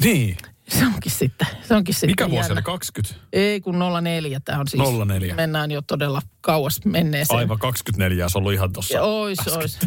Niin. 0.00 0.36
Se 0.68 0.86
onkin 0.86 1.12
sitten, 1.12 1.46
se 1.62 1.74
onkin 1.74 1.94
sitten 1.94 2.10
Mikä 2.10 2.30
vuosi 2.30 2.52
oli 2.52 2.62
20? 2.62 3.14
Ei 3.32 3.60
kun 3.60 3.78
04, 4.02 4.40
tämä 4.40 4.60
on 4.60 4.68
siis. 4.68 4.82
04. 5.06 5.34
Mennään 5.34 5.70
jo 5.70 5.82
todella 5.82 6.22
kauas 6.46 6.80
menneeseen. 6.84 7.38
Aivan 7.38 7.58
24, 7.58 8.24
olisi 8.24 8.38
ollut 8.38 8.52
ihan 8.52 8.72
tuossa. 8.72 9.02
Ois, 9.02 9.38
ois. 9.48 9.78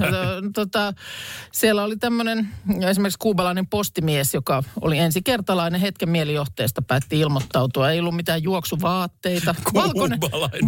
Tota, 0.54 0.94
siellä 1.52 1.84
oli 1.84 1.98
tämmöinen 1.98 2.50
esimerkiksi 2.90 3.20
kuubalainen 3.20 3.68
postimies, 3.68 4.34
joka 4.34 4.64
oli 4.82 4.98
ensikertalainen 4.98 5.82
hetken 5.82 6.10
mielijohteesta, 6.10 6.82
päätti 6.82 7.20
ilmoittautua. 7.20 7.92
Ei 7.92 8.00
ollut 8.00 8.16
mitään 8.16 8.44
juoksuvaatteita. 8.44 9.56
Valkoinen, 9.74 10.20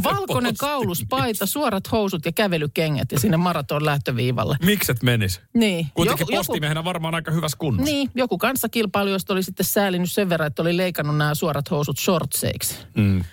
valkoinen 0.04 0.24
postimies. 0.28 0.58
kauluspaita, 0.60 1.46
suorat 1.46 1.92
housut 1.92 2.26
ja 2.26 2.32
kävelykengät 2.32 3.12
ja 3.12 3.20
sinne 3.20 3.38
maraton 3.38 3.86
lähtöviivalle. 3.86 4.58
Mikset 4.66 5.04
menis? 5.04 5.42
Niin. 5.54 5.88
Kuitenkin 5.94 6.24
Joku- 6.30 6.36
postimiehenä 6.36 6.84
varmaan 6.84 7.16
aika 7.16 7.32
hyvässä 7.32 7.58
kunnossa. 7.58 7.92
Niin, 7.92 8.10
joku 8.16 8.38
kanssakilpailijoista 8.38 9.34
oli 9.34 9.44
sitten 9.44 9.66
säälinyt 9.66 10.12
sen 10.12 10.30
verran, 10.30 10.48
että 10.48 10.62
oli 10.62 10.78
leikannut 10.78 11.18
nämä 11.18 11.36
suorat 11.36 11.72
housut 11.72 12.00
shortseiksi. 12.00 12.76
Mm. 12.96 13.24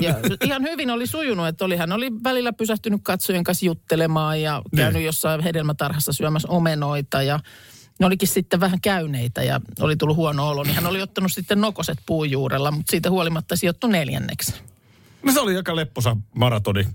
Ja 0.00 0.14
ihan 0.46 0.62
hyvin 0.62 0.90
oli 0.90 1.06
sujunut, 1.06 1.46
että 1.48 1.64
oli, 1.64 1.76
hän 1.76 1.92
oli 1.92 2.10
välillä 2.24 2.52
pysähtynyt 2.52 3.00
katsojen 3.04 3.44
kanssa 3.44 3.66
juttelemaan 3.66 4.42
ja 4.42 4.62
käynyt 4.76 4.94
Niin. 4.94 5.06
jossain 5.06 5.40
hedelmätarhassa 5.40 6.12
syömässä 6.12 6.48
omenoita 6.48 7.22
ja 7.22 7.40
ne 7.98 8.06
olikin 8.06 8.28
sitten 8.28 8.60
vähän 8.60 8.80
käyneitä 8.80 9.42
ja 9.42 9.60
oli 9.80 9.96
tullut 9.96 10.16
huono 10.16 10.48
olo, 10.48 10.62
niin 10.62 10.74
hän 10.74 10.86
oli 10.86 11.02
ottanut 11.02 11.32
sitten 11.32 11.60
nokoset 11.60 11.98
puujuurella, 12.06 12.70
mutta 12.70 12.90
siitä 12.90 13.10
huolimatta 13.10 13.56
sijoittui 13.56 13.90
neljänneksi. 13.90 14.54
No 15.22 15.32
se 15.32 15.40
oli 15.40 15.56
aika 15.56 15.76
lepposa 15.76 16.16
maratoni. 16.34 16.86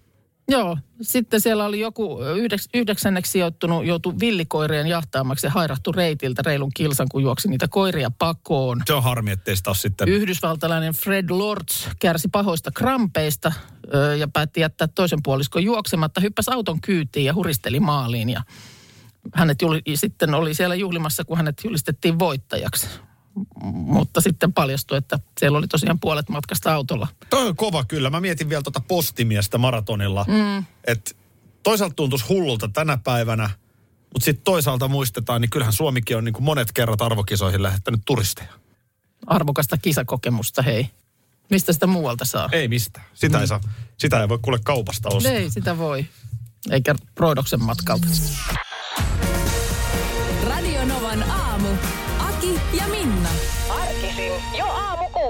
Joo, 0.47 0.77
sitten 1.01 1.41
siellä 1.41 1.65
oli 1.65 1.79
joku 1.79 2.19
yhdeks, 2.35 2.69
yhdeksänneksi 2.73 3.31
sijoittunut, 3.31 3.85
joutui 3.85 4.13
villikoirien 4.19 4.87
jahtaamaksi 4.87 5.47
ja 5.47 5.51
hairahtui 5.51 5.93
reitiltä 5.95 6.41
reilun 6.45 6.71
kilsan, 6.75 7.07
kun 7.11 7.23
juoksi 7.23 7.47
niitä 7.47 7.67
koiria 7.67 8.11
pakoon. 8.19 8.81
Se 8.85 8.93
on 8.93 9.03
harmi, 9.03 9.31
ettei 9.31 9.55
sitä 9.55 9.73
sitten... 9.73 10.07
Yhdysvaltalainen 10.07 10.93
Fred 10.93 11.29
Lords 11.29 11.89
kärsi 11.99 12.27
pahoista 12.27 12.71
krampeista 12.71 13.53
ö, 13.93 14.15
ja 14.15 14.27
päätti 14.27 14.61
jättää 14.61 14.87
toisen 14.87 15.19
puoliskon 15.23 15.63
juoksematta, 15.63 16.21
hyppäsi 16.21 16.51
auton 16.51 16.81
kyytiin 16.81 17.25
ja 17.25 17.33
huristeli 17.33 17.79
maaliin. 17.79 18.29
Ja 18.29 18.41
hänet 19.33 19.61
juli, 19.61 19.81
sitten 19.95 20.33
oli 20.33 20.53
siellä 20.53 20.75
juhlimassa, 20.75 21.25
kun 21.25 21.37
hänet 21.37 21.61
julistettiin 21.63 22.19
voittajaksi. 22.19 22.87
Mutta 23.71 24.21
sitten 24.21 24.53
paljastui, 24.53 24.97
että 24.97 25.19
siellä 25.39 25.57
oli 25.57 25.67
tosiaan 25.67 25.99
puolet 25.99 26.29
matkasta 26.29 26.73
autolla. 26.73 27.07
Toi 27.29 27.47
on 27.47 27.55
kova 27.55 27.85
kyllä. 27.85 28.09
Mä 28.09 28.21
mietin 28.21 28.49
vielä 28.49 28.63
tuota 28.63 28.81
postimiestä 28.87 29.57
maratonilla. 29.57 30.25
Mm. 30.27 30.65
Että 30.87 31.11
toisaalta 31.63 31.95
tuntuisi 31.95 32.25
hullulta 32.29 32.67
tänä 32.67 32.97
päivänä, 32.97 33.49
mutta 34.13 34.25
sitten 34.25 34.43
toisaalta 34.43 34.87
muistetaan, 34.87 35.41
niin 35.41 35.49
kyllähän 35.49 35.73
Suomikin 35.73 36.17
on 36.17 36.25
niin 36.25 36.33
kuin 36.33 36.43
monet 36.43 36.71
kerrat 36.71 37.01
arvokisoihin 37.01 37.63
lähettänyt 37.63 38.01
turisteja. 38.05 38.53
Arvokasta 39.27 39.77
kisakokemusta, 39.77 40.61
hei. 40.61 40.89
Mistä 41.49 41.73
sitä 41.73 41.87
muualta 41.87 42.25
saa? 42.25 42.49
Ei 42.51 42.67
mistään. 42.67 43.05
Sitä, 43.13 43.39
ei, 43.39 43.47
saa, 43.47 43.61
sitä 43.97 44.21
ei 44.21 44.29
voi 44.29 44.39
kuule 44.41 44.59
kaupasta 44.63 45.09
ostaa. 45.09 45.31
Ei 45.31 45.49
sitä 45.49 45.77
voi. 45.77 46.05
Eikä 46.71 46.95
Roidoksen 47.17 47.63
matkalta. 47.63 48.07